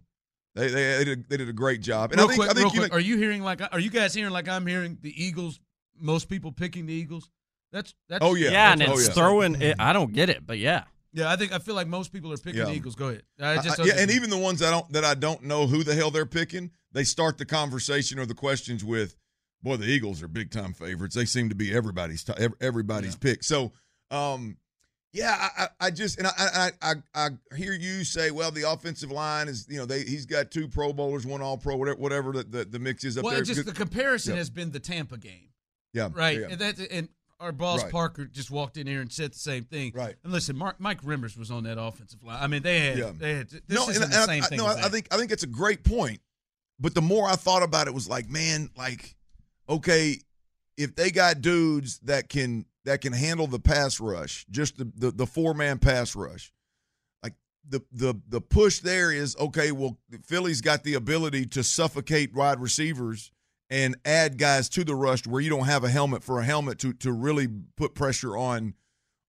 [0.54, 2.54] They they, they, did, they did a great job, and real I think quick, I
[2.54, 3.60] think real you quick, are you hearing like?
[3.72, 5.60] Are you guys hearing like I'm hearing the Eagles?
[5.98, 7.30] Most people picking the Eagles.
[7.72, 8.24] That's that's.
[8.24, 8.50] Oh, yeah.
[8.50, 9.14] Yeah, and that's- it's oh, yeah.
[9.14, 9.62] throwing.
[9.62, 10.84] It, I don't get it, but yeah.
[11.14, 12.66] Yeah, I think I feel like most people are picking Yeah.
[12.66, 12.94] the Eagles.
[12.96, 13.22] Go ahead.
[13.40, 15.66] I just I- yeah, and even the ones that I don't that I don't know
[15.66, 19.16] who the hell they're picking, they start the conversation or the questions with,
[19.62, 21.14] "Boy, the Eagles are big time favorites.
[21.14, 23.72] They seem to be everybody's t- ev- everybody's pick." So,
[24.10, 24.56] um,
[25.12, 28.70] yeah, I, I, I just and I, I I I hear you say, well, the
[28.70, 32.00] offensive line is you know they he's got two Pro Bowlers, one All Pro, whatever
[32.00, 33.40] whatever the, the, the mix is up well, there.
[33.40, 34.38] it's just the comparison Yeah.
[34.38, 35.50] has been the Tampa game,
[35.92, 36.38] yeah, right?
[36.40, 36.46] yeah.
[36.50, 37.08] And that and
[37.40, 37.92] our boss Right.
[37.92, 39.92] Parker just walked in here and said the same thing.
[39.94, 40.14] Right.
[40.22, 42.38] And listen, Mark, Mike Remmers was on that offensive line.
[42.40, 43.12] I mean, they had Yeah.
[43.18, 44.58] they had this no, isn't and, the same I, thing.
[44.58, 46.20] No, I, I think I think it's a great point.
[46.80, 49.14] But the more I thought about it, was like, man, like,
[49.68, 50.16] okay,
[50.76, 55.10] if they got dudes that can that can handle the pass rush, just the the,
[55.10, 56.52] the four man pass rush,
[57.22, 57.34] like
[57.68, 59.72] the the the push there is okay.
[59.72, 63.30] Well, Philly's got the ability to suffocate wide receivers
[63.70, 66.78] and add guys to the rush where you don't have a helmet for a helmet
[66.80, 68.74] to to really put pressure on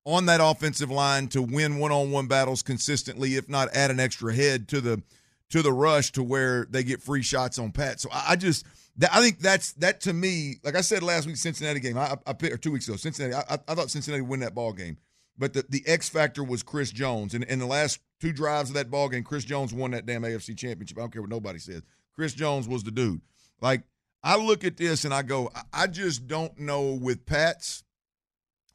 [0.05, 4.67] on that offensive line to win one-on-one battles consistently, if not add an extra head
[4.67, 5.01] to the
[5.49, 8.01] to the rush to where they get free shots on Pat.
[8.01, 8.65] So I, I just
[9.01, 10.59] I think that's that to me.
[10.63, 11.97] Like I said last week, Cincinnati game.
[11.97, 13.33] I, I or two weeks ago, Cincinnati.
[13.33, 14.97] I, I thought Cincinnati would win that ball game,
[15.37, 17.33] but the, the X factor was Chris Jones.
[17.33, 20.21] And in the last two drives of that ball game, Chris Jones won that damn
[20.21, 20.97] AFC championship.
[20.97, 21.81] I don't care what nobody says.
[22.13, 23.21] Chris Jones was the dude.
[23.61, 23.83] Like
[24.23, 27.83] I look at this and I go, I just don't know with Pat's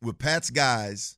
[0.03, 1.17] with Pat's guys,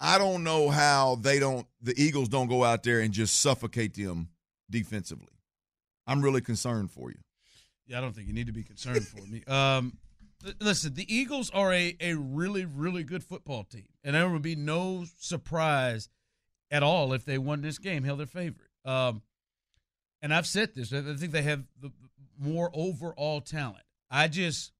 [0.00, 3.94] I don't know how they don't the Eagles don't go out there and just suffocate
[3.94, 4.28] them
[4.70, 5.26] defensively.
[6.06, 7.18] I'm really concerned for you.
[7.86, 9.44] Yeah, I don't think you need to be concerned for me.
[9.46, 9.98] Um,
[10.60, 13.88] listen, the Eagles are a, a really, really good football team.
[14.02, 16.08] And there would be no surprise
[16.70, 18.68] at all if they won this game, held their favorite.
[18.84, 19.22] Um,
[20.22, 21.92] and I've said this, I think they have the
[22.38, 23.84] more overall talent.
[24.10, 24.72] I just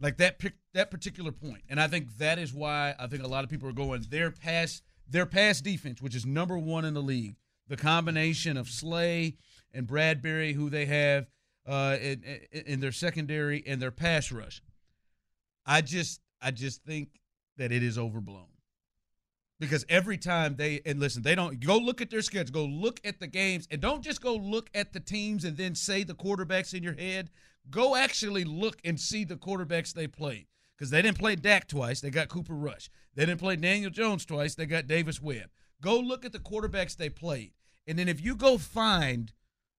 [0.00, 0.40] like that
[0.74, 3.68] that particular point, and I think that is why I think a lot of people
[3.68, 7.36] are going their pass their pass defense, which is number one in the league.
[7.68, 9.36] The combination of Slay
[9.72, 11.26] and Bradberry, who they have
[11.66, 14.62] uh, in, in their secondary and their pass rush.
[15.66, 17.20] I just I just think
[17.56, 18.46] that it is overblown.
[19.58, 22.98] Because every time they and listen, they don't go look at their schedule, go look
[23.04, 26.14] at the games, and don't just go look at the teams and then say the
[26.14, 27.30] quarterbacks in your head.
[27.68, 30.46] Go actually look and see the quarterbacks they played.
[30.76, 32.88] Because they didn't play Dak twice, they got Cooper Rush.
[33.14, 35.50] They didn't play Daniel Jones twice, they got Davis Webb.
[35.82, 37.52] Go look at the quarterbacks they played.
[37.86, 39.32] And then if you go find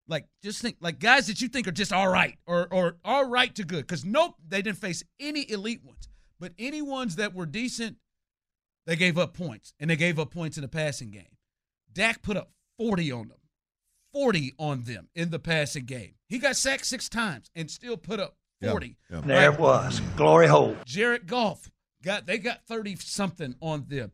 [0.07, 3.25] like just think like guys that you think are just all right or or all
[3.25, 3.87] right to good.
[3.87, 6.07] Because nope they didn't face any elite ones.
[6.39, 7.97] But any ones that were decent
[8.87, 11.37] they gave up points and they gave up points in the passing game.
[11.93, 13.37] Dak put up 40 on them
[14.13, 16.15] 40 on them in the passing game.
[16.27, 19.23] He got sacked six times and still put up 40 yep, yep.
[19.25, 20.01] there it was.
[20.15, 20.75] Glory hole.
[20.85, 21.69] Jared Goff
[22.03, 24.11] got they got 30 something on them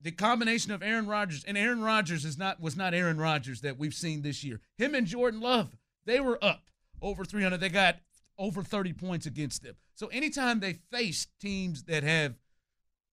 [0.00, 3.78] the combination of Aaron Rodgers and Aaron Rodgers is not was not Aaron Rodgers that
[3.78, 4.60] we've seen this year.
[4.76, 6.70] Him and Jordan Love, they were up
[7.00, 7.58] over 300.
[7.58, 7.96] They got
[8.38, 9.76] over 30 points against them.
[9.94, 12.34] So anytime they face teams that have,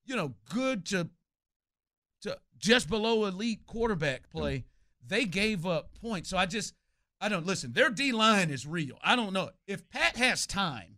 [0.06, 1.10] you know, good to
[2.22, 4.66] to just below elite quarterback play,
[5.06, 6.30] they gave up points.
[6.30, 6.74] So I just
[7.20, 7.74] I don't listen.
[7.74, 8.98] Their D line is real.
[9.04, 10.98] I don't know if Pat has time.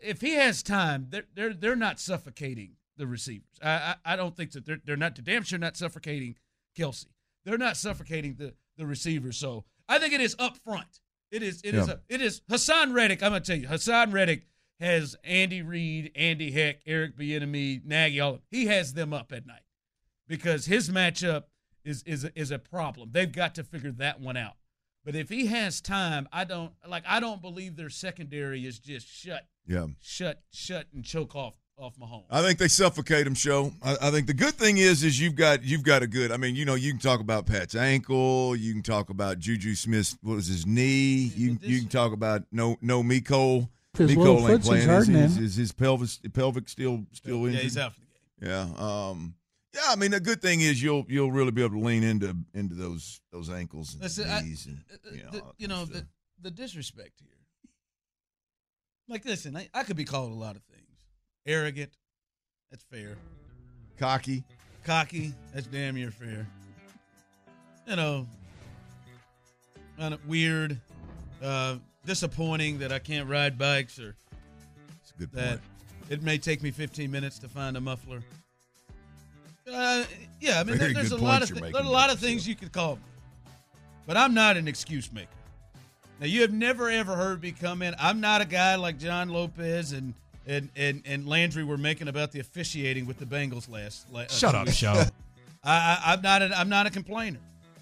[0.00, 3.58] If he has time, they're they're they're not suffocating the receivers.
[3.62, 3.68] I,
[4.04, 6.36] I, I don't think that they're they're not to damn sure not suffocating
[6.76, 7.06] Kelce.
[7.44, 9.36] They're not suffocating the the receivers.
[9.36, 11.00] So I think it is up front.
[11.30, 11.80] It is it yeah.
[11.82, 13.22] is a, it is Haason Reddick.
[13.22, 14.46] I'm gonna tell you, Haason Reddick
[14.80, 18.20] has Andy Reid, Andy Heck, Eric Bieniemy, Nagy.
[18.20, 19.62] All he has them up at night
[20.28, 21.44] because his matchup
[21.84, 23.10] is is is a problem.
[23.12, 24.54] They've got to figure that one out.
[25.04, 27.04] But if he has time, I don't like.
[27.06, 29.46] I don't believe their secondary is just shut.
[29.66, 29.86] Yeah.
[30.00, 32.24] Shut, shut, and choke off off Mahomes.
[32.30, 33.34] I think they suffocate him.
[33.34, 33.72] Show.
[33.82, 36.30] I, I, think the good thing is, is you've got you've got a good.
[36.30, 38.54] I mean, you know, you can talk about Pat's ankle.
[38.56, 40.16] You can talk about Juju Smith.
[40.22, 41.32] What was his knee?
[41.36, 43.68] You you can talk about no no Miko.
[43.96, 44.88] His Miko ain't playing.
[44.88, 47.62] Is, is, is, his pelvis pelvic still still yeah, injured?
[47.62, 48.06] he's out for the
[48.46, 48.50] game.
[48.50, 49.08] Yeah.
[49.10, 49.34] Um.
[49.74, 49.82] Yeah.
[49.88, 52.74] I mean, the good thing is you'll you'll really be able to lean into into
[52.74, 56.06] those those ankles and Listen, knees I, and uh, you know, the, you know the
[56.40, 57.30] the disrespect here.
[59.06, 60.84] Like, listen, I, I could be called a lot of things.
[61.46, 61.90] Arrogant,
[62.70, 63.16] that's fair.
[63.98, 64.44] Cocky.
[64.84, 65.34] Cocky.
[65.52, 66.46] That's damn near fair.
[67.86, 68.26] You know,
[69.98, 70.80] kind of weird,
[71.42, 71.76] uh,
[72.06, 74.16] disappointing that I can't ride bikes or
[74.88, 75.60] That's a good that point.
[76.10, 78.22] it may take me 15 minutes to find a muffler.
[79.70, 80.04] Uh,
[80.40, 82.72] yeah, I mean, there, there's a lot of th- a lot of things you could
[82.72, 83.02] call me,
[84.06, 85.28] but I'm not an excuse maker.
[86.20, 87.94] Now, you have never ever heard me come in.
[87.98, 90.12] I'm not a guy like John Lopez and
[90.46, 94.06] and and, and Landry were making about the officiating with the Bengals last.
[94.14, 94.92] Uh, Shut up, show.
[94.92, 95.08] I,
[95.64, 97.38] I, I'm not a, I'm not a complainer.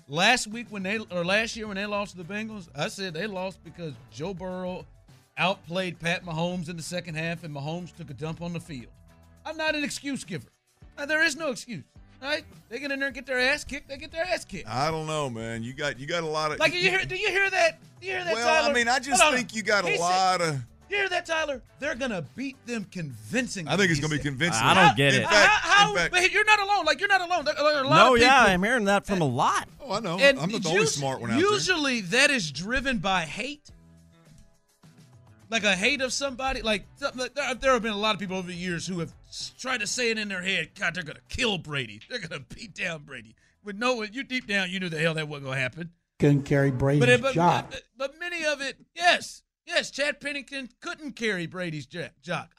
[0.09, 3.15] Last week when they or last year when they lost to the Bengals, I said
[3.15, 4.85] they lost because Joe Burrow
[5.39, 8.93] outplayed Pat Mahomes in the second half, and Mahomes took a dump on the field.
[9.47, 10.47] I'm not an excuse giver.
[10.99, 11.85] Now, there is no excuse.
[12.21, 12.45] Right?
[12.69, 13.89] They get in there and get their ass kicked.
[13.89, 14.69] They get their ass kicked.
[14.69, 15.65] I don't know, man.
[15.65, 17.05] You got you got a lot of Like, do you hear?
[17.05, 17.81] Do you hear that?
[18.01, 18.35] Do you hear that?
[18.35, 18.71] Well, Tyler?
[18.71, 20.57] I mean, I just think you got a He said- lot of.
[20.93, 21.63] You hear that, Tyler?
[21.79, 23.73] They're gonna beat them convincingly.
[23.73, 24.63] I think it's going to be convincing.
[24.63, 25.27] I don't get in it.
[25.29, 26.85] Fact, how, in fact, but you're not alone.
[26.85, 27.47] Like you're not alone.
[27.47, 28.27] There, there are a lot No, of people.
[28.27, 29.69] yeah, I'm hearing that from a lot.
[29.81, 30.19] oh, I know.
[30.19, 31.51] And I'm not the only smart one out there.
[31.51, 33.71] Usually, that is driven by hate,
[35.51, 36.61] like a hate of somebody.
[36.63, 36.85] Like
[37.15, 39.13] like, there, there have been a lot of people over the years who have
[39.59, 40.71] tried to say it in their head.
[40.79, 42.01] God, they're gonna kill Brady.
[42.11, 43.35] They're gonna beat down Brady.
[43.65, 45.91] But no, one, you deep down, you knew the hell that wasn't gonna happen.
[46.19, 47.71] Couldn't carry Brady's But, it- but, jock.
[47.71, 49.91] but but many of it, yes, yes.
[49.91, 52.11] Chad Pennington couldn't carry Brady's jock.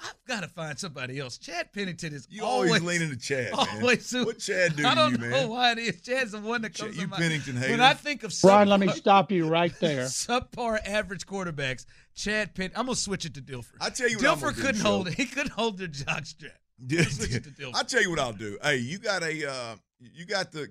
[0.04, 1.38] I've got to find somebody else.
[1.38, 3.68] Chad Pennington is You always, always lean into Chad, man.
[3.82, 5.50] Always who- What Chad do I don't you, know man?
[5.50, 6.02] why it is.
[6.02, 7.22] Chad's the one that Chad- comes you to mind.
[7.22, 7.82] Pennington When.
[7.82, 10.06] I think of Brian, let me stop you right there.
[10.06, 11.86] subpar average quarterbacks,
[12.16, 12.72] Chad Penn.
[12.76, 13.74] I'm gonna switch it to Dilfer.
[13.82, 14.84] I tell you what I'm Dilfer couldn't Joe.
[14.90, 15.14] hold it.
[15.16, 16.54] He couldn't hold the jock strap.
[16.88, 17.72] Yeah, Switch it to Dilfer.
[17.76, 18.58] I'll tell you what I'll do.
[18.62, 20.68] Hey, you got a uh, you got the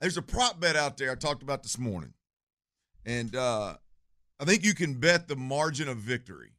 [0.00, 2.12] there's a prop bet out there I talked about this morning.
[3.06, 3.76] And uh
[4.40, 6.50] I think you can bet the margin of victory.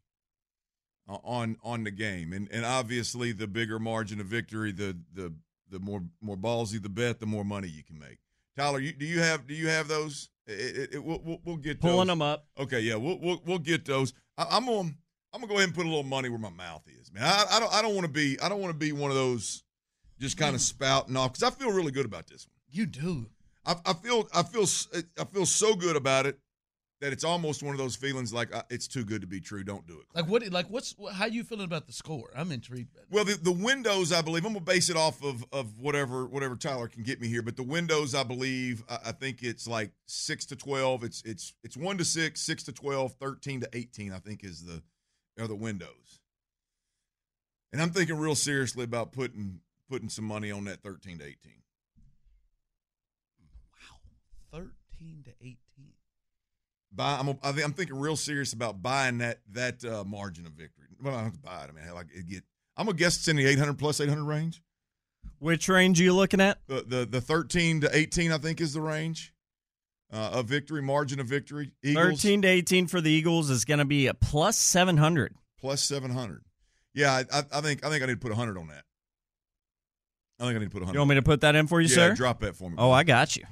[1.07, 5.33] uh, on on the game, and and obviously the bigger margin of victory, the the
[5.69, 8.17] the more more ballsy the bet, the more money you can make.
[8.57, 10.29] Tyler, you, do you have do you have those?
[10.47, 12.07] It, it, it, we'll, we'll, get Pulling those.
[12.07, 12.45] them up.
[12.57, 14.13] Okay, yeah, we'll we'll, we'll get those.
[14.37, 14.93] I, I'm gonna
[15.33, 17.23] I'm gonna go ahead and put a little money where my mouth is, man.
[17.23, 19.17] I, I don't I don't want to be I don't want to be one of
[19.17, 19.63] those
[20.19, 22.53] just kind of spouting off because I feel really good about this one.
[22.69, 23.27] You do.
[23.65, 24.65] I, I feel I feel
[25.19, 26.39] I feel so good about it
[27.05, 29.63] that it's almost one of those feelings like uh, it's too good to be true.
[29.63, 30.07] Don't do it.
[30.15, 30.51] Like what?
[30.51, 30.95] Like what's?
[31.13, 32.31] How you feeling about the score?
[32.35, 32.95] I'm intrigued.
[32.95, 33.11] By that.
[33.11, 36.55] Well, the, the windows, I believe, I'm gonna base it off of of whatever whatever
[36.55, 37.43] Tyler can get me here.
[37.43, 41.03] But the windows, I believe, I, I think it's like six to twelve.
[41.03, 44.11] It's it's it's one to six, six to 12, 13 to eighteen.
[44.11, 44.81] I think is the
[45.39, 46.21] are the windows.
[47.71, 49.59] And I'm thinking real seriously about putting
[49.91, 51.61] putting some money on that thirteen to eighteen.
[53.71, 53.99] Wow,
[54.51, 55.64] Thirteen to eighteen.
[56.95, 60.53] Buy, I'm, I think I'm thinking real serious about buying that that uh, margin of
[60.53, 60.87] victory.
[61.01, 61.69] Well, I don't have to buy it.
[61.69, 62.43] I mean, hell, I could get.
[62.77, 64.61] I'm gonna guess it's in the 800 plus 800 range.
[65.39, 66.59] Which range are you looking at?
[66.67, 69.33] The the the 13 to 18, I think, is the range
[70.11, 71.71] uh, of victory, margin of victory.
[71.83, 75.33] Eagles 13 to 18 for the Eagles is going to be a plus 700.
[75.59, 76.43] plus 700.
[76.93, 78.83] Yeah, I, I, I think I think I need to put 100 on that.
[80.39, 80.93] I think I need to put 100.
[80.93, 82.13] You want me to put that in for you, yeah, sir?
[82.15, 82.75] drop that for me.
[82.77, 83.43] Oh, I got you.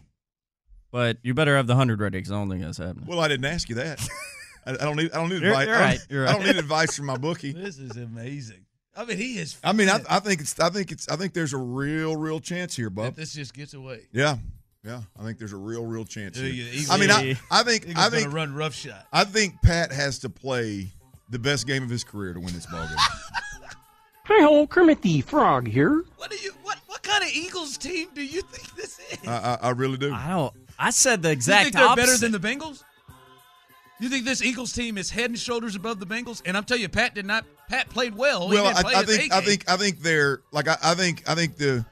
[0.93, 3.05] But you better have the 100 ready because I don't think that's happening.
[3.07, 3.99] Well, I didn't ask you that.
[4.65, 5.65] I, I don't need I don't need You're- advice.
[5.67, 7.51] you're I don't- right, you're I don't need advice from my bookie.
[7.63, 8.65] This is amazing.
[8.95, 9.57] I mean, he is.
[9.63, 12.39] I mean, I, I think it's I think it's I think there's a real real
[12.39, 13.15] chance here, that Bub.
[13.15, 14.01] this just gets away.
[14.13, 14.37] Yeah,
[14.85, 15.01] yeah.
[15.19, 16.37] I think there's a real real chance.
[16.37, 16.63] Yeah, Here.
[16.65, 19.05] yeah, Eagles- I mean, I, I think I think gonna run rough shot.
[19.11, 20.93] I think Pat has to play
[21.29, 22.95] the best game of his career to win this ball game.
[24.25, 26.01] Hey ho, Kermit the Frog here.
[26.15, 26.53] What do you?
[26.63, 26.77] What?
[26.87, 29.27] What kind of Eagles team do you think this is?
[29.27, 30.13] I, I, I really do.
[30.13, 30.53] I don't.
[30.79, 31.63] I said the exact.
[31.63, 32.83] you exact think they're better than the Bengals?
[33.99, 36.41] You think this Eagles team is head and shoulders above the Bengals?
[36.45, 37.45] And I'm telling you, Pat did not.
[37.69, 38.49] Pat played well.
[38.49, 40.67] He well, didn't play I, I his A think I think I think they're like
[40.67, 41.85] I, I think I think the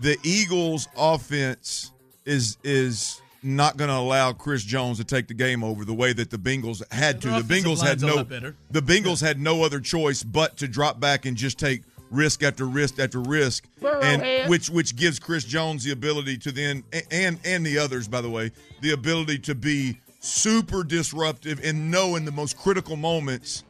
[0.00, 1.92] the Eagles offense
[2.24, 6.12] is is not going to allow Chris Jones to take the game over the way
[6.12, 7.28] that the Bengals had to.
[7.28, 8.56] Their The Bengals had no better.
[8.70, 12.66] the Bengals had no other choice but to drop back and just take risk after
[12.66, 17.64] risk after risk, and which which gives Chris Jones the ability to then and and
[17.64, 18.50] the others by the way
[18.80, 23.64] the ability to be super disruptive and know in the most critical moments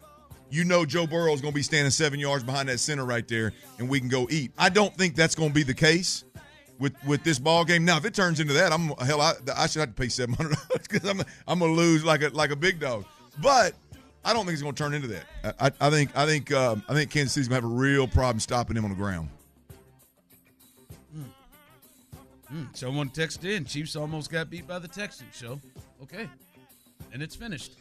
[0.51, 3.27] you know Joe Burrow is going to be standing seven yards behind that center right
[3.29, 4.53] there, and we can go eat.
[4.59, 6.25] I don't think that's going to be the case
[6.79, 7.85] with with this ball game.
[7.85, 9.21] Now, if it turns into that, I'm hell.
[9.21, 12.05] I, I should have to pay seven hundred dollars because I'm I'm going to lose
[12.05, 13.05] like a like a big dog.
[13.41, 13.75] But
[14.25, 15.25] I don't think he's going to turn into that.
[15.61, 17.77] I, I, I think I think um, I think Kansas City's going to have a
[17.77, 19.29] real problem stopping him on the ground.
[22.49, 23.65] Hmm, someone texted in.
[23.65, 25.37] Chiefs almost got beat by the Texans.
[25.37, 25.61] So,
[26.03, 26.29] okay,
[27.13, 27.73] and it's finished.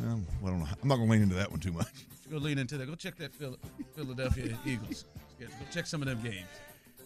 [0.00, 0.66] Well, I don't know.
[0.82, 1.88] I'm not going to lean into that one too much.
[2.30, 2.86] Go lean into that.
[2.86, 3.58] Go check that Phil-
[3.94, 5.04] Philadelphia Eagles.
[5.38, 6.46] Go check some of them games.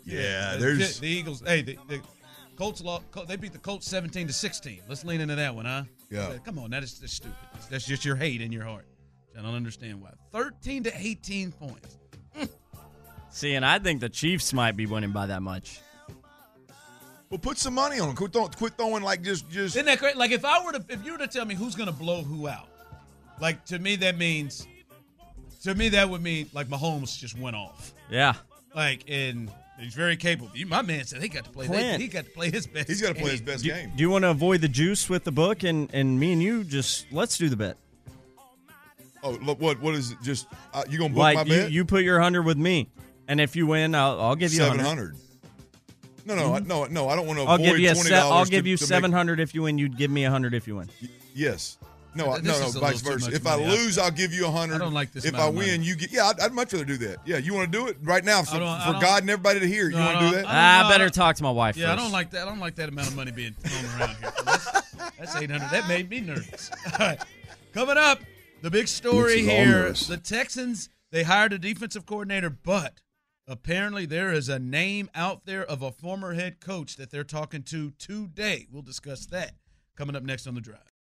[0.04, 1.42] Yeah, The- there's the Eagles.
[1.44, 2.00] Hey, the, the
[2.56, 2.80] Colts.
[2.82, 4.82] Lost, they beat the Colts 17 to 16.
[4.88, 5.82] Let's lean into that one, huh?
[6.10, 6.32] Yeah.
[6.44, 7.36] Come on, that is that's stupid.
[7.70, 8.86] That's just your hate in your heart.
[9.38, 10.10] I don't understand why.
[10.32, 11.98] 13 to 18 points.
[12.36, 12.48] Mm.
[13.30, 15.80] See, and I think the Chiefs might be winning by that much.
[17.30, 18.16] well, put some money on him.
[18.16, 19.76] Quit throwing, quit throwing like just just.
[19.76, 20.16] Isn't that great?
[20.16, 22.22] Like if I were to, if you were to tell me who's going to blow
[22.22, 22.68] who out,
[23.40, 24.66] like to me that means,
[25.62, 27.92] to me that would mean like Mahomes just went off.
[28.10, 28.34] Yeah.
[28.74, 30.50] Like and he's very capable.
[30.66, 31.66] My man said he got to play.
[31.66, 32.02] That, Clint.
[32.02, 32.88] he got to play his best.
[32.88, 33.46] He's got to play his game.
[33.46, 33.92] best Do, game.
[33.96, 36.64] do you want to avoid the juice with the book and and me and you
[36.64, 37.76] just let's do the bet.
[39.22, 40.18] Oh, look, what what is it?
[40.22, 41.72] Just uh, you gonna book like my you, bet?
[41.72, 42.88] you put your hundred with me,
[43.26, 44.88] and if you win, I'll, I'll give you seven 100.
[44.88, 45.16] hundred.
[46.24, 47.08] No, no, I- no, no.
[47.08, 47.44] I don't want to.
[47.46, 49.54] I'll avoid give you a twenty se- I'll give you to, to seven make- if
[49.54, 49.78] you win.
[49.78, 50.88] You'd give me a hundred if you win.
[51.34, 51.78] Yes.
[52.18, 52.70] No, I- no, no.
[52.80, 53.30] Vice versa.
[53.32, 54.74] If I lose, I'll give you a hundred.
[54.74, 55.78] I don't like this If I win, money.
[55.84, 56.10] you get.
[56.12, 57.18] Yeah, I'd, I'd much rather do that.
[57.24, 59.30] Yeah, you want to do it right now for, I don't- I for God and
[59.30, 59.88] everybody to hear.
[59.88, 60.46] No, you want to do that?
[60.46, 62.42] I I ah, better talk to my wife Yeah, I don't like that.
[62.42, 64.32] I don't like that amount of money being thrown around here.
[64.44, 64.70] That's,
[65.18, 65.70] that's 800.
[65.70, 66.70] That made me nervous.
[66.92, 67.20] All right.
[67.72, 68.20] Coming up,
[68.62, 70.16] the big story Makes us all here.
[70.16, 73.00] The Texans, they hired a defensive coordinator, but
[73.46, 77.62] apparently there is a name out there of a former head coach that they're talking
[77.64, 78.66] to today.
[78.72, 79.52] We'll discuss that
[79.96, 80.92] coming up next on the drive.